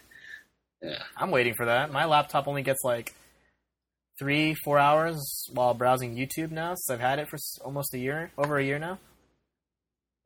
Yeah. 0.85 1.03
I'm 1.17 1.31
waiting 1.31 1.55
for 1.55 1.67
that. 1.67 1.91
My 1.91 2.05
laptop 2.05 2.47
only 2.47 2.63
gets 2.63 2.85
like 2.85 3.15
three, 4.19 4.55
four 4.55 4.79
hours 4.79 5.49
while 5.53 5.75
browsing 5.75 6.15
YouTube 6.15 6.51
now, 6.51 6.75
since 6.75 6.91
I've 6.91 7.01
had 7.01 7.19
it 7.19 7.29
for 7.29 7.39
almost 7.65 7.95
a 7.95 7.99
year, 7.99 8.31
over 8.37 8.59
a 8.59 8.65
year 8.65 8.79
now. 8.79 8.99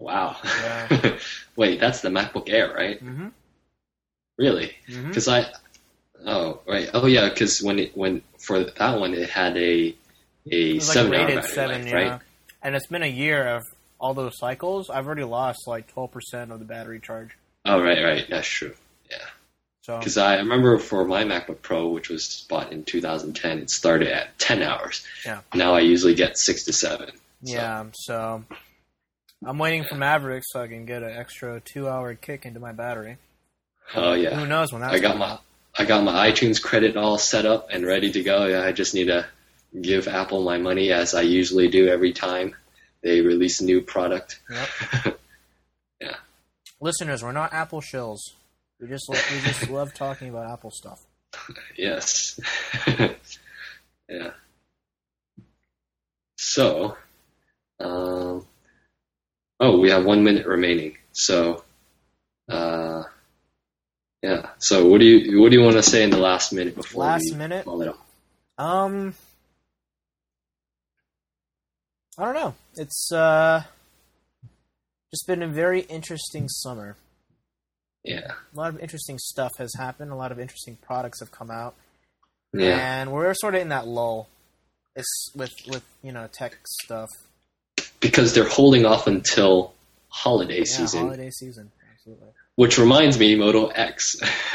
Wow. 0.01 0.37
Yeah. 0.44 1.18
Wait, 1.57 1.81
that's 1.81 2.01
the 2.01 2.09
MacBook 2.09 2.49
Air, 2.49 2.73
right? 2.75 3.03
Mm-hmm. 3.03 3.29
Really? 4.37 4.73
mm-hmm. 4.88 5.09
Because 5.09 5.29
I, 5.29 5.47
oh 6.25 6.61
right, 6.66 6.88
oh 6.94 7.07
yeah, 7.07 7.29
because 7.29 7.61
when 7.61 7.79
it 7.81 7.97
when 7.97 8.23
for 8.38 8.64
that 8.64 9.01
one 9.01 9.14
it 9.14 9.29
had 9.29 9.57
a 9.57 9.97
a 10.51 10.73
like 10.75 10.83
seven 10.83 11.14
hour 11.14 11.27
battery 11.27 11.42
seven, 11.42 11.83
life, 11.83 11.90
yeah. 11.90 12.11
right? 12.11 12.21
And 12.62 12.77
it's 12.77 12.87
been 12.87 13.03
a 13.03 13.07
year 13.07 13.49
of 13.49 13.64
all 13.99 14.14
those 14.14 14.38
cycles. 14.38 14.90
I've 14.90 15.07
already 15.07 15.25
lost 15.25 15.66
like 15.66 15.88
twelve 15.88 16.12
percent 16.12 16.53
of 16.53 16.61
the 16.61 16.64
battery 16.64 17.01
charge. 17.01 17.37
Oh 17.64 17.83
right, 17.83 18.05
right, 18.05 18.27
that's 18.31 18.47
true. 18.47 18.75
So 19.88 19.96
Because 19.96 20.18
I 20.18 20.37
remember 20.37 20.79
for 20.79 21.07
my 21.07 21.24
MacBook 21.24 21.62
Pro, 21.62 21.88
which 21.88 22.11
was 22.11 22.44
bought 22.51 22.72
in 22.72 22.85
2010, 22.85 23.61
it 23.61 23.70
started 23.70 24.09
at 24.09 24.38
10 24.38 24.62
hours. 24.62 25.03
Yeah. 25.24 25.40
Now 25.55 25.74
I 25.74 25.81
usually 25.81 26.14
get 26.14 26.37
six 26.37 26.64
to 26.64 26.74
seven. 26.74 27.09
So, 27.42 27.55
yeah, 27.55 27.85
so 27.94 28.44
I'm 29.46 29.57
waiting 29.57 29.85
for 29.85 29.94
Maverick 29.94 30.42
so 30.46 30.61
I 30.61 30.66
can 30.66 30.85
get 30.85 31.03
an 31.03 31.12
extra 31.12 31.61
two-hour 31.61 32.16
kick 32.16 32.44
into 32.44 32.61
my 32.61 32.72
battery. 32.72 33.16
Oh 33.94 34.12
yeah. 34.12 34.38
Who 34.38 34.46
knows 34.46 34.72
when 34.72 34.83
that's 34.83 34.92
I 34.92 34.98
got 34.98 35.16
my 35.16 35.31
out. 35.31 35.42
I 35.79 35.87
got 35.87 36.05
my 36.05 36.31
iTunes 36.31 36.62
credit 36.62 36.98
all 36.98 37.16
set 37.16 37.46
up 37.46 37.68
and 37.70 37.87
ready 37.87 38.12
to 38.12 38.22
go. 38.22 38.44
Yeah, 38.44 38.64
I 38.64 38.72
just 38.72 38.92
need 38.94 39.07
to 39.07 39.27
give 39.81 40.07
Apple 40.07 40.44
my 40.44 40.59
money 40.59 40.92
as 40.92 41.14
I 41.14 41.22
usually 41.22 41.68
do 41.68 41.88
every 41.88 42.12
time 42.12 42.55
they 43.03 43.22
release 43.22 43.61
a 43.61 43.64
new 43.64 43.81
product. 43.81 44.38
Yep. 44.51 45.18
Yeah. 46.01 46.14
Listeners, 46.81 47.24
we're 47.24 47.33
not 47.33 47.53
Apple 47.53 47.81
shills. 47.81 48.18
We 48.81 48.88
just 48.88 49.09
lo- 49.09 49.19
we 49.33 49.41
just 49.41 49.69
love 49.71 49.95
talking 49.95 50.29
about 50.29 50.51
Apple 50.51 50.71
stuff. 50.71 51.01
Yes. 51.77 52.41
yeah. 54.09 54.31
So, 56.37 56.97
um, 57.81 58.47
oh, 59.61 59.79
we 59.79 59.91
have 59.91 60.05
one 60.05 60.25
minute 60.25 60.47
remaining. 60.47 60.97
So, 61.12 61.64
uh, 62.49 63.05
yeah. 64.23 64.51
So, 64.59 64.87
what 64.87 65.01
do 65.01 65.07
you 65.07 65.41
what 65.41 65.51
do 65.51 65.59
you 65.59 65.64
want 65.64 65.77
to 65.77 65.83
say 65.83 66.03
in 66.03 66.11
the 66.11 66.19
last 66.19 66.53
minute 66.53 66.75
before 66.75 67.05
Last 67.05 67.35
minute? 67.35 67.64
call 67.64 67.83
it 67.83 67.88
off? 67.88 67.99
Um, 68.59 69.14
I 72.19 72.25
don't 72.25 72.35
know. 72.35 72.55
It's 72.77 73.12
uh, 73.12 73.62
just 75.12 75.27
been 75.27 75.43
a 75.43 75.49
very 75.49 75.81
interesting 75.83 76.49
summer. 76.49 76.97
Yeah. 78.05 78.33
A 78.55 78.57
lot 78.57 78.75
of 78.75 78.81
interesting 78.81 79.19
stuff 79.19 79.53
has 79.59 79.73
happened. 79.77 80.11
A 80.13 80.15
lot 80.17 80.33
of 80.33 80.39
interesting 80.41 80.77
products 80.83 81.21
have 81.21 81.31
come 81.33 81.51
out, 81.51 81.75
Yeah. 82.53 82.79
and 83.01 83.13
we're 83.13 83.35
sort 83.35 83.55
of 83.55 83.61
in 83.61 83.69
that 83.71 83.87
lull. 83.87 84.29
It's 84.97 85.31
with 85.35 85.53
with 85.67 85.85
you 86.03 86.13
know 86.13 86.29
tech 86.33 86.57
stuff. 86.83 87.09
Because 88.01 88.33
they're 88.35 88.49
holding 88.49 88.85
off 88.87 89.07
until 89.07 89.75
holiday 90.09 90.59
Yeah, 90.59 90.65
season. 90.65 91.01
holiday 91.01 91.31
season. 91.31 91.71
Absolutely. 91.93 92.29
Which 92.55 92.79
reminds 92.79 93.19
me, 93.19 93.35
Moto 93.37 93.67
X, 93.69 94.17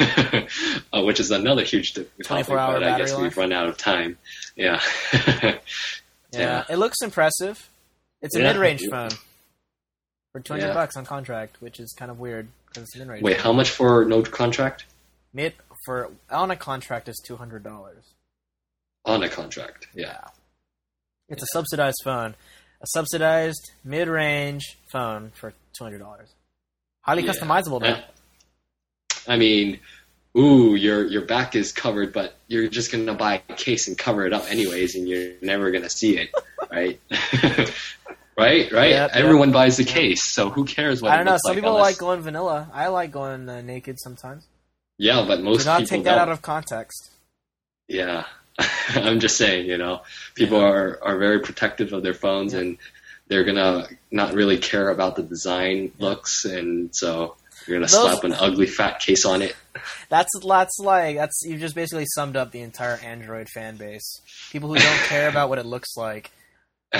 uh, 0.92 1.02
which 1.02 1.20
is 1.20 1.30
another 1.30 1.62
huge 1.64 1.94
topic, 1.94 2.10
24 2.24 2.58
hour 2.58 2.74
but 2.74 2.82
I 2.82 2.98
guess 2.98 3.12
life? 3.12 3.22
we've 3.22 3.36
run 3.36 3.52
out 3.52 3.68
of 3.68 3.76
time. 3.78 4.18
Yeah. 4.56 4.80
Yeah, 6.32 6.40
Yeah. 6.40 6.64
it 6.68 6.76
looks 6.78 6.96
impressive. 7.00 7.70
It's 8.20 8.34
a 8.34 8.40
Yeah. 8.40 8.52
mid-range 8.52 8.82
phone 8.90 9.10
for 10.32 10.40
two 10.40 10.54
hundred 10.54 10.74
bucks 10.74 10.96
on 10.96 11.06
contract, 11.06 11.60
which 11.60 11.78
is 11.78 11.94
kind 11.96 12.10
of 12.10 12.18
weird 12.18 12.48
because 12.74 12.94
it's. 12.94 13.22
Wait, 13.22 13.38
how 13.40 13.52
much 13.52 13.70
for 13.70 14.04
no 14.04 14.22
contract? 14.22 14.84
Mid 15.32 15.54
for 15.86 16.10
on 16.30 16.50
a 16.50 16.56
contract 16.56 17.08
is 17.08 17.20
two 17.24 17.36
hundred 17.36 17.62
dollars. 17.64 18.04
On 19.04 19.22
a 19.22 19.28
contract, 19.28 19.88
yeah. 19.94 20.18
It's 21.28 21.42
a 21.42 21.46
subsidized 21.52 22.00
phone. 22.04 22.34
a 22.82 22.86
subsidized 22.88 23.70
mid-range 23.84 24.78
phone 24.92 25.30
for 25.34 25.52
two 25.76 25.84
hundred 25.84 25.98
dollars. 25.98 26.28
Highly 27.02 27.24
Yeah. 27.24 27.32
customizable, 27.32 27.80
though. 27.80 28.00
I 29.26 29.36
mean, 29.36 29.80
ooh, 30.36 30.74
your 30.74 31.06
your 31.06 31.22
back 31.22 31.54
is 31.56 31.72
covered, 31.72 32.12
but 32.12 32.34
you're 32.46 32.68
just 32.68 32.92
gonna 32.92 33.14
buy 33.14 33.42
a 33.48 33.54
case 33.54 33.88
and 33.88 33.96
cover 33.98 34.26
it 34.26 34.32
up 34.32 34.50
anyways, 34.50 34.94
and 34.96 35.08
you're 35.08 35.32
never 35.42 35.70
gonna 35.70 35.90
see 35.90 36.18
it, 36.18 36.30
right? 36.70 37.00
right, 38.36 38.70
right. 38.72 38.90
Yep, 38.90 39.10
yep. 39.14 39.24
Everyone 39.24 39.52
buys 39.52 39.76
the 39.76 39.84
case, 39.84 40.22
so 40.24 40.50
who 40.50 40.64
cares 40.64 41.00
what 41.02 41.10
I 41.12 41.14
it 41.14 41.18
don't 41.18 41.26
know. 41.26 41.38
Some 41.44 41.50
like? 41.50 41.56
people 41.56 41.74
like 41.74 41.98
going 41.98 42.20
vanilla. 42.20 42.68
I 42.72 42.88
like 42.88 43.10
going 43.10 43.48
uh, 43.48 43.60
naked 43.62 43.98
sometimes. 44.00 44.46
yeah, 44.98 45.24
but 45.26 45.40
most 45.42 45.58
people 45.60 45.64
Do 45.64 45.64
not 45.66 45.80
people 45.80 45.96
take 45.98 46.04
that 46.04 46.10
don't. 46.12 46.20
out 46.20 46.28
of 46.30 46.42
context. 46.42 47.10
Yeah, 47.88 48.24
I'm 48.94 49.20
just 49.20 49.36
saying, 49.36 49.66
you 49.66 49.76
know, 49.78 50.02
people 50.34 50.60
are 50.60 50.98
are 51.02 51.18
very 51.18 51.40
protective 51.40 51.92
of 51.92 52.02
their 52.02 52.14
phones, 52.14 52.52
Yeah. 52.54 52.60
and 52.60 52.78
they're 53.28 53.44
gonna 53.44 53.88
not 54.10 54.34
really 54.34 54.58
care 54.58 54.88
about 54.90 55.16
the 55.16 55.22
design 55.22 55.92
looks, 55.98 56.44
and 56.44 56.94
so 56.94 57.36
you're 57.66 57.76
gonna 57.78 57.86
Those- 57.90 58.12
slap 58.12 58.24
an 58.24 58.32
ugly 58.34 58.66
fat 58.66 59.00
case 59.00 59.24
on 59.24 59.42
it. 59.42 59.54
That's 60.08 60.30
that's 60.46 60.78
like 60.78 61.16
that's 61.16 61.42
you 61.44 61.58
just 61.58 61.74
basically 61.74 62.06
summed 62.14 62.36
up 62.36 62.52
the 62.52 62.60
entire 62.60 62.96
Android 63.02 63.48
fan 63.48 63.76
base. 63.76 64.20
People 64.52 64.68
who 64.68 64.76
don't 64.76 64.98
care 65.08 65.28
about 65.28 65.48
what 65.48 65.58
it 65.58 65.66
looks 65.66 65.96
like. 65.96 66.30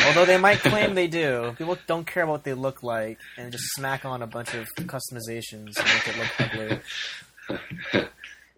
Although 0.07 0.25
they 0.25 0.39
might 0.39 0.59
claim 0.61 0.95
they 1.01 1.07
do, 1.07 1.55
people 1.57 1.77
don't 1.87 2.07
care 2.07 2.23
about 2.25 2.33
what 2.33 2.45
they 2.45 2.55
look 2.55 2.83
like 2.83 3.19
and 3.39 3.53
just 3.53 3.65
smack 3.75 4.05
on 4.05 4.23
a 4.23 4.27
bunch 4.27 4.55
of 4.55 4.67
customizations 4.77 5.75
to 5.75 5.85
make 5.85 6.09
it 6.09 6.19
look 6.19 6.41
ugly. 6.41 6.81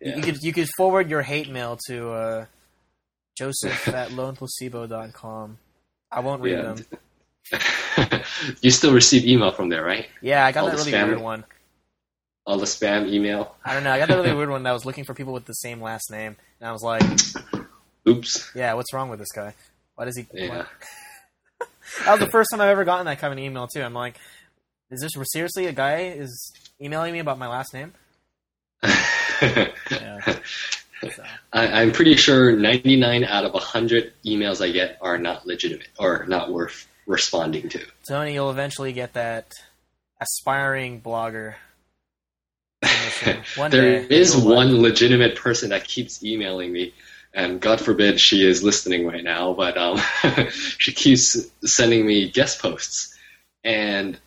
Yeah. 0.00 0.16
You 0.16 0.22
could 0.22 0.36
you 0.42 0.52
could 0.52 0.68
forward 0.76 1.08
your 1.10 1.22
hate 1.22 1.48
mail 1.50 1.78
to 1.88 2.10
uh, 2.10 2.44
Joseph 3.36 3.88
at 3.88 4.10
loneplacebo.com. 4.10 5.58
I 6.12 6.20
won't 6.20 6.42
read 6.42 6.58
Yeah. 6.58 6.74
them. 6.74 8.20
you 8.60 8.70
still 8.70 8.92
receive 8.92 9.24
email 9.24 9.50
from 9.52 9.68
there, 9.68 9.82
right? 9.84 10.06
Yeah, 10.20 10.44
I 10.44 10.52
got 10.52 10.64
All 10.64 10.70
that 10.70 10.76
really 10.76 10.92
spam- 10.92 11.06
weird 11.08 11.20
one. 11.20 11.44
All 12.46 12.58
the 12.58 12.66
spam 12.66 13.08
email. 13.08 13.56
I 13.64 13.74
don't 13.74 13.82
know. 13.84 13.90
I 13.92 13.98
got 13.98 14.08
that 14.08 14.16
really 14.16 14.34
weird 14.36 14.50
one 14.50 14.62
that 14.64 14.72
was 14.72 14.84
looking 14.84 15.04
for 15.04 15.14
people 15.14 15.32
with 15.32 15.46
the 15.46 15.52
same 15.54 15.80
last 15.80 16.10
name, 16.10 16.36
and 16.60 16.68
I 16.68 16.72
was 16.72 16.82
like, 16.82 17.02
Oops. 18.08 18.52
"Yeah, 18.54 18.74
what's 18.74 18.92
wrong 18.92 19.08
with 19.08 19.18
this 19.18 19.32
guy? 19.34 19.54
Why 19.96 20.04
does 20.04 20.16
he?" 20.16 20.26
Yeah. 20.32 20.66
Why- 21.98 22.04
That 22.04 22.10
was 22.12 22.20
the 22.20 22.30
first 22.30 22.50
time 22.50 22.60
I've 22.60 22.68
ever 22.70 22.84
gotten 22.84 23.06
that 23.06 23.18
kind 23.18 23.32
of 23.32 23.38
an 23.38 23.44
email 23.44 23.66
too. 23.66 23.82
I'm 23.82 23.94
like, 23.94 24.18
"Is 24.90 25.00
this 25.00 25.12
seriously 25.32 25.66
a 25.66 25.72
guy 25.72 26.02
is 26.16 26.52
emailing 26.82 27.12
me 27.12 27.18
about 27.20 27.38
my 27.38 27.48
last 27.48 27.72
name?" 27.74 27.92
Yeah. 29.42 30.38
So, 31.02 31.22
I, 31.52 31.82
I'm 31.82 31.92
pretty 31.92 32.16
sure 32.16 32.56
99 32.56 33.22
out 33.24 33.44
of 33.44 33.52
100 33.52 34.14
emails 34.24 34.64
I 34.64 34.70
get 34.70 34.96
are 35.02 35.18
not 35.18 35.46
legitimate 35.46 35.88
or 35.98 36.24
not 36.26 36.50
worth 36.50 36.88
responding 37.06 37.68
to. 37.68 37.84
Tony, 38.08 38.32
you'll 38.32 38.50
eventually 38.50 38.94
get 38.94 39.12
that 39.12 39.52
aspiring 40.22 41.02
blogger. 41.02 41.56
position. 42.80 43.42
One 43.56 43.70
There 43.70 44.06
day, 44.06 44.14
is 44.14 44.34
you'll 44.34 44.54
one 44.54 44.80
legitimate 44.80 45.36
person 45.36 45.68
that 45.70 45.84
keeps 45.84 46.24
emailing 46.24 46.72
me, 46.72 46.94
and 47.36 47.60
God 47.60 47.80
forbid 47.80 48.18
she 48.18 48.44
is 48.44 48.64
listening 48.64 49.06
right 49.06 49.22
now, 49.22 49.52
but 49.52 49.76
um, 49.76 49.98
she 50.50 50.92
keeps 50.92 51.36
sending 51.64 52.04
me 52.06 52.30
guest 52.30 52.60
posts. 52.60 53.14
And 53.62 54.18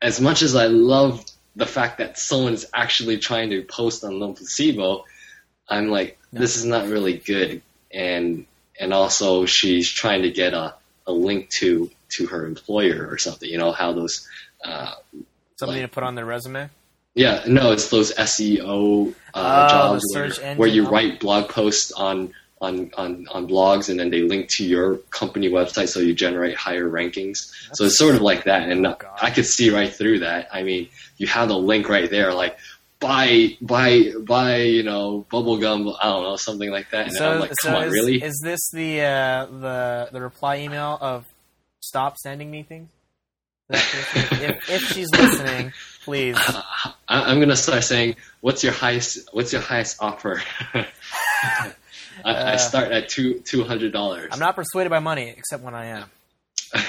as 0.00 0.20
much 0.20 0.40
as 0.42 0.54
I 0.56 0.66
love 0.68 1.24
the 1.56 1.66
fact 1.66 1.98
that 1.98 2.18
someone 2.18 2.54
is 2.54 2.66
actually 2.72 3.18
trying 3.18 3.50
to 3.50 3.62
post 3.64 4.04
on 4.04 4.18
Lone 4.20 4.34
Placebo, 4.34 5.04
I'm 5.68 5.88
like, 5.90 6.18
this 6.32 6.56
is 6.56 6.64
not 6.64 6.88
really 6.88 7.18
good. 7.18 7.60
And 7.92 8.46
and 8.80 8.94
also 8.94 9.44
she's 9.44 9.88
trying 9.90 10.22
to 10.22 10.30
get 10.30 10.54
a, 10.54 10.74
a 11.06 11.12
link 11.12 11.50
to 11.60 11.90
to 12.16 12.26
her 12.26 12.46
employer 12.46 13.06
or 13.10 13.18
something. 13.18 13.48
You 13.48 13.58
know 13.58 13.72
how 13.72 13.92
those. 13.92 14.26
Uh, 14.64 14.92
something 15.58 15.80
like- 15.80 15.90
to 15.90 15.94
put 15.94 16.04
on 16.04 16.14
their 16.14 16.24
resume. 16.24 16.70
yeah, 17.14 17.42
no, 17.46 17.72
it's 17.72 17.88
those 17.90 18.14
SEO 18.14 19.14
uh, 19.34 19.68
Oh, 19.68 19.68
jobs 19.68 20.04
where, 20.14 20.54
where 20.56 20.68
you 20.68 20.88
write 20.88 21.20
blog 21.20 21.48
posts 21.50 21.92
on, 21.92 22.32
on, 22.62 22.90
on, 22.96 23.26
on 23.32 23.46
blogs 23.48 23.90
and 23.90 23.98
then 23.98 24.08
they 24.08 24.22
link 24.22 24.48
to 24.48 24.64
your 24.64 24.98
company 25.10 25.48
website 25.50 25.88
so 25.88 25.98
you 26.00 26.14
generate 26.14 26.56
higher 26.56 26.88
rankings. 26.88 27.52
so 27.74 27.84
it's 27.84 27.98
sort 27.98 28.14
of 28.14 28.22
like 28.22 28.44
that. 28.44 28.68
And 28.68 28.86
Oh. 28.86 28.96
I 29.20 29.30
could 29.30 29.46
see 29.46 29.70
right 29.70 29.92
through 29.92 30.20
that. 30.20 30.48
I 30.52 30.62
mean, 30.62 30.88
you 31.18 31.26
have 31.26 31.48
the 31.48 31.58
link 31.58 31.88
right 31.88 32.08
there, 32.08 32.32
like 32.32 32.56
buy, 33.00 33.56
buy, 33.60 34.12
buy, 34.20 34.58
you 34.62 34.84
know, 34.84 35.26
bubblegum, 35.30 35.94
I 36.00 36.04
don't 36.04 36.22
know, 36.22 36.36
something 36.36 36.70
like 36.70 36.90
that. 36.92 37.08
And 37.08 37.18
I'm 37.18 37.40
like, 37.40 37.50
come 37.60 37.72
so 37.72 37.76
on, 37.76 37.88
is, 37.88 37.92
really? 37.92 38.22
is 38.22 38.40
this 38.42 38.60
the 38.72 39.00
uh, 39.00 39.46
the 39.46 40.08
the 40.12 40.20
reply 40.20 40.58
email 40.58 40.98
of 41.00 41.26
stop 41.80 42.16
sending 42.16 42.50
me 42.50 42.62
things? 42.62 42.88
if, 43.70 44.70
if 44.70 44.82
she's 44.92 45.10
listening, 45.10 45.72
please. 46.04 46.36
I, 46.38 46.92
I'm 47.08 47.40
gonna 47.40 47.56
start 47.56 47.82
saying, 47.84 48.16
"What's 48.40 48.62
your 48.62 48.72
highest? 48.72 49.30
What's 49.32 49.52
your 49.52 49.62
highest 49.62 49.96
offer?" 50.00 50.42
I, 52.24 52.30
I 52.30 52.54
Uh, 52.54 52.58
start 52.58 52.92
at 52.92 53.08
two 53.08 53.40
two 53.40 53.64
hundred 53.64 53.92
dollars. 53.92 54.28
I'm 54.32 54.38
not 54.38 54.54
persuaded 54.56 54.90
by 54.90 54.98
money, 55.00 55.28
except 55.36 55.62
when 55.62 55.74
I 55.74 55.86
am. 55.86 56.10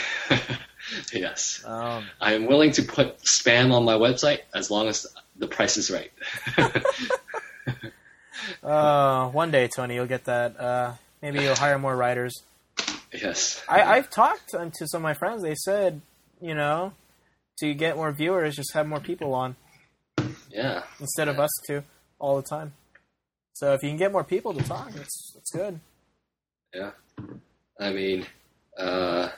yes, 1.14 1.64
Um, 1.66 2.06
I 2.22 2.34
am 2.34 2.46
willing 2.46 2.72
to 2.74 2.84
put 2.84 3.20
spam 3.24 3.74
on 3.74 3.84
my 3.86 3.96
website 3.96 4.40
as 4.54 4.70
long 4.72 4.88
as 4.88 5.06
the 5.36 5.48
price 5.48 5.78
is 5.78 5.90
right. 5.92 6.12
uh, 8.64 9.28
one 9.30 9.52
day, 9.52 9.68
Tony, 9.74 9.96
you'll 9.96 10.06
get 10.06 10.26
that. 10.26 10.60
Uh, 10.60 10.94
maybe 11.22 11.42
you'll 11.42 11.56
hire 11.56 11.80
more 11.80 11.96
writers. 11.96 12.34
yes, 13.14 13.64
I, 13.68 13.82
I've 13.82 14.10
talked 14.10 14.50
to 14.52 14.88
some 14.88 15.00
of 15.00 15.04
my 15.04 15.14
friends. 15.14 15.44
They 15.44 15.56
said, 15.56 16.02
you 16.42 16.54
know, 16.54 16.94
to 17.60 17.74
get 17.74 17.96
more 17.96 18.12
viewers, 18.12 18.56
just 18.56 18.74
have 18.74 18.88
more 18.88 19.00
people 19.00 19.34
on 19.34 19.56
yeah, 20.50 20.84
instead 21.00 21.28
of 21.28 21.40
us 21.40 21.50
two 21.68 21.84
all 22.20 22.38
the 22.38 22.44
time. 22.48 22.74
So 23.54 23.74
if 23.74 23.84
you 23.84 23.90
can 23.90 23.98
get 23.98 24.12
more 24.12 24.24
people 24.24 24.54
to 24.54 24.64
talk, 24.64 24.90
it's 24.96 25.34
it's 25.38 25.52
good. 25.52 25.80
yeah. 26.74 26.92
I 27.80 27.92
mean, 27.92 28.26
uh, 28.78 29.30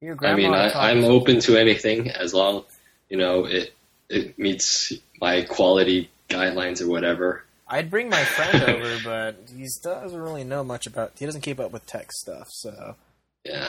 Your 0.00 0.16
I 0.22 0.34
mean, 0.34 0.52
I, 0.52 0.90
I'm 0.90 1.04
open 1.04 1.40
to 1.40 1.56
anything 1.56 2.10
as 2.10 2.34
long, 2.34 2.64
you 3.08 3.16
know, 3.16 3.44
it 3.46 3.74
it 4.08 4.38
meets 4.38 4.92
my 5.20 5.42
quality 5.42 6.10
guidelines 6.28 6.80
or 6.82 6.88
whatever. 6.88 7.44
I'd 7.66 7.90
bring 7.90 8.10
my 8.10 8.22
friend 8.24 8.62
over, 8.68 8.98
but 9.04 9.36
he 9.56 9.66
doesn't 9.82 10.20
really 10.20 10.44
know 10.44 10.62
much 10.64 10.86
about. 10.86 11.12
He 11.18 11.24
doesn't 11.26 11.40
keep 11.40 11.58
up 11.60 11.72
with 11.72 11.86
tech 11.86 12.12
stuff. 12.12 12.48
So 12.50 12.96
Yeah, 13.44 13.68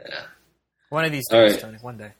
yeah. 0.00 0.22
one 0.90 1.04
of 1.04 1.12
these 1.12 1.28
days, 1.28 1.52
right. 1.52 1.60
Tony. 1.60 1.78
One 1.80 1.98
day. 1.98 2.12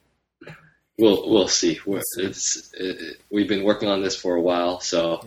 We'll 0.99 1.29
we'll 1.29 1.49
see. 1.49 1.81
We'll 1.87 2.03
see. 2.15 2.23
It's 2.25 2.73
it, 2.75 3.21
we've 3.31 3.49
been 3.49 3.65
working 3.65 3.89
on 3.89 4.03
this 4.03 4.17
for 4.17 4.37
a 4.37 4.41
while, 4.41 4.81
so 4.81 5.21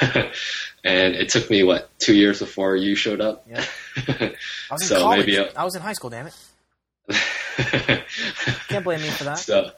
and 0.84 1.14
it 1.14 1.28
took 1.28 1.48
me 1.50 1.62
what 1.62 1.88
two 1.98 2.14
years 2.14 2.38
before 2.40 2.76
you 2.76 2.94
showed 2.94 3.20
up. 3.20 3.46
Yeah. 3.48 3.64
I 4.08 4.34
was 4.70 4.82
in 4.82 4.88
So 4.88 5.00
college. 5.00 5.26
maybe 5.26 5.38
I 5.56 5.64
was 5.64 5.74
in 5.76 5.82
high 5.82 5.92
school. 5.94 6.10
Damn 6.10 6.26
it! 6.28 6.34
Can't 8.68 8.84
blame 8.84 9.00
me 9.00 9.08
for 9.08 9.24
that. 9.24 9.38
so 9.38 9.70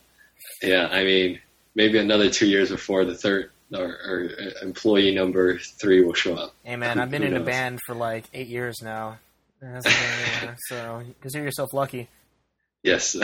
yeah, 0.62 0.88
I 0.90 1.04
mean 1.04 1.40
maybe 1.74 1.98
another 1.98 2.31
two 2.31 2.46
years 2.46 2.70
before 2.70 3.04
the 3.04 3.14
third 3.14 3.50
or, 3.72 3.85
or 3.85 4.31
uh, 4.40 4.64
employee 4.66 5.14
number 5.14 5.59
three 5.59 6.02
will 6.02 6.14
show 6.14 6.35
up. 6.35 6.54
Hey 6.64 6.76
man, 6.76 6.98
I've 6.98 7.11
been 7.11 7.22
in 7.22 7.37
a 7.37 7.40
band 7.40 7.78
for 7.87 7.94
like 7.94 8.24
eight 8.35 8.48
years 8.48 8.81
now. 8.83 9.18
So 10.68 11.02
consider 11.20 11.44
yourself 11.44 11.72
lucky. 11.72 12.09
Yes. 12.83 13.16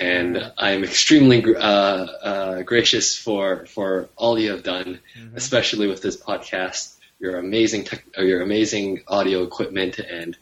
And 0.00 0.52
I'm 0.56 0.84
extremely 0.84 1.42
uh, 1.56 1.60
uh, 1.60 2.62
gracious 2.62 3.16
for, 3.16 3.66
for 3.66 4.08
all 4.16 4.38
you 4.38 4.52
have 4.52 4.62
done, 4.62 5.00
Mhm. 5.18 5.36
especially 5.36 5.88
with 5.88 6.02
this 6.02 6.16
podcast. 6.16 6.94
Your 7.20 7.38
amazing 7.38 7.82
tech, 7.84 8.04
or 8.16 8.22
your 8.24 8.42
amazing 8.42 9.02
audio 9.08 9.42
equipment, 9.42 9.98
and 9.98 10.36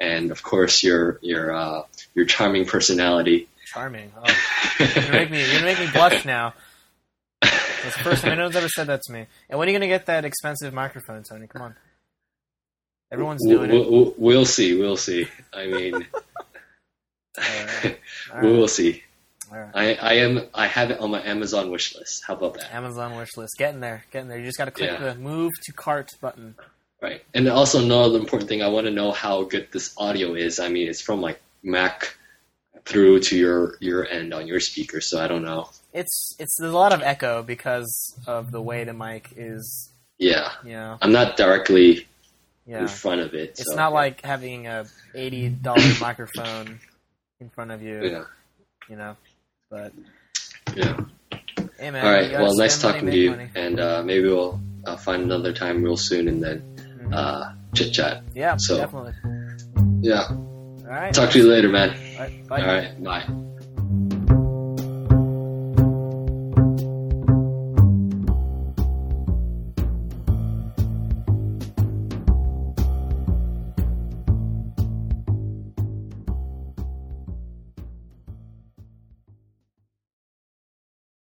and 0.00 0.32
of 0.32 0.42
course 0.42 0.82
your 0.82 1.20
your 1.22 1.54
uh, 1.54 1.82
your 2.16 2.24
charming 2.26 2.64
personality. 2.66 3.46
Charming. 3.66 4.10
Oh, 4.16 4.24
you're 4.80 4.88
gonna 4.88 5.12
make 5.12 5.30
me. 5.30 5.38
You're 5.44 5.52
gonna 5.60 5.66
make 5.66 5.78
me 5.78 5.88
blush 5.92 6.24
now. 6.24 6.52
That's 7.42 7.96
the 7.96 8.02
first 8.02 8.22
time 8.22 8.32
anyone's 8.32 8.56
ever 8.56 8.68
said 8.68 8.88
that 8.88 9.02
to 9.02 9.12
me. 9.12 9.26
And 9.48 9.56
when 9.58 9.68
are 9.68 9.70
you 9.70 9.78
gonna 9.78 9.86
get 9.86 10.06
that 10.06 10.24
expensive 10.24 10.74
microphone, 10.74 11.22
Tony? 11.22 11.46
Come 11.46 11.62
on. 11.62 11.76
Everyone's 13.12 13.46
doing 13.46 13.70
we'll, 13.70 14.08
it. 14.08 14.14
we'll 14.18 14.44
see. 14.46 14.76
We'll 14.76 14.96
see. 14.96 15.28
I 15.52 15.66
mean, 15.68 16.06
Alright. 17.38 17.98
All 18.34 18.40
we 18.42 18.48
right. 18.48 18.56
will 18.58 18.68
see. 18.68 19.02
Right. 19.50 19.70
I, 19.74 19.94
I 19.94 20.12
am. 20.14 20.42
I 20.54 20.66
have 20.66 20.90
it 20.90 20.98
on 20.98 21.10
my 21.12 21.22
Amazon 21.22 21.70
wish 21.70 21.94
list. 21.96 22.24
How 22.26 22.34
about 22.34 22.54
that? 22.54 22.74
Amazon 22.74 23.16
wish 23.16 23.36
list. 23.36 23.56
Getting 23.58 23.80
there. 23.80 24.04
Getting 24.10 24.28
there. 24.28 24.38
You 24.38 24.44
just 24.46 24.58
got 24.58 24.64
to 24.64 24.70
click 24.72 24.90
Yeah. 24.90 24.98
the 24.98 25.14
move 25.14 25.52
to 25.64 25.72
cart 25.72 26.10
button. 26.20 26.56
Right. 27.00 27.22
And 27.34 27.46
also 27.48 27.82
another 27.82 28.18
important 28.18 28.48
thing, 28.48 28.62
I 28.62 28.68
want 28.68 28.86
to 28.86 28.90
know 28.92 29.12
how 29.12 29.44
good 29.44 29.68
this 29.70 29.94
audio 29.96 30.34
is. 30.34 30.58
I 30.58 30.68
mean, 30.68 30.88
it's 30.88 31.00
from 31.00 31.20
like 31.20 31.40
Mac 31.62 32.16
through 32.84 33.20
to 33.20 33.36
your 33.36 33.76
your 33.80 34.06
end 34.08 34.32
on 34.34 34.46
your 34.46 34.60
speaker, 34.60 35.00
so 35.00 35.20
I 35.22 35.28
don't 35.28 35.44
know. 35.44 35.68
It's 35.92 36.34
it's 36.38 36.56
there's 36.58 36.72
a 36.72 36.76
lot 36.76 36.92
of 36.92 37.02
echo 37.02 37.42
because 37.42 38.14
of 38.26 38.50
the 38.50 38.60
way 38.62 38.84
the 38.84 38.92
mic 38.94 39.30
is. 39.36 39.90
Yeah, 40.18 40.50
You 40.64 40.72
know. 40.72 40.98
I'm 41.02 41.12
not 41.12 41.36
directly 41.36 42.06
Yeah. 42.66 42.80
in 42.80 42.88
front 42.88 43.20
of 43.20 43.34
it. 43.34 43.50
It's 43.50 43.70
so, 43.70 43.76
not 43.76 43.92
like 43.92 44.24
having 44.24 44.66
a 44.66 44.86
eighty 45.14 45.48
dollar 45.50 45.82
microphone 46.00 46.80
in 47.40 47.50
front 47.50 47.70
of 47.70 47.82
you, 47.82 48.02
yeah, 48.04 48.24
you 48.88 48.96
know. 48.96 49.16
But 49.70 49.92
yeah. 50.74 50.96
hey, 51.78 51.90
man, 51.90 52.04
All 52.06 52.12
right. 52.12 52.32
Well, 52.32 52.56
nice 52.56 52.82
money, 52.82 52.92
talking 52.94 53.10
to 53.10 53.16
you, 53.16 53.30
money. 53.30 53.48
and 53.54 53.80
uh, 53.80 54.02
maybe 54.04 54.24
we'll 54.28 54.60
uh, 54.86 54.96
find 54.96 55.22
another 55.22 55.52
time 55.52 55.82
real 55.82 55.96
soon, 55.96 56.28
and 56.28 56.42
then 56.42 56.62
Mhm. 57.00 57.14
uh, 57.14 57.52
chit 57.74 57.92
chat. 57.92 58.22
yeah, 58.34 58.56
so- 58.56 58.78
definitely. 58.78 59.14
Yeah. 60.00 60.26
All 60.30 60.92
right. 60.92 61.12
Talk 61.12 61.30
to 61.30 61.38
you 61.38 61.48
later, 61.48 61.68
man. 61.68 61.90
All 61.90 62.20
right, 62.22 62.46
bye. 62.48 62.60
All 62.60 62.66
right. 62.66 63.02
Bye. 63.04 63.42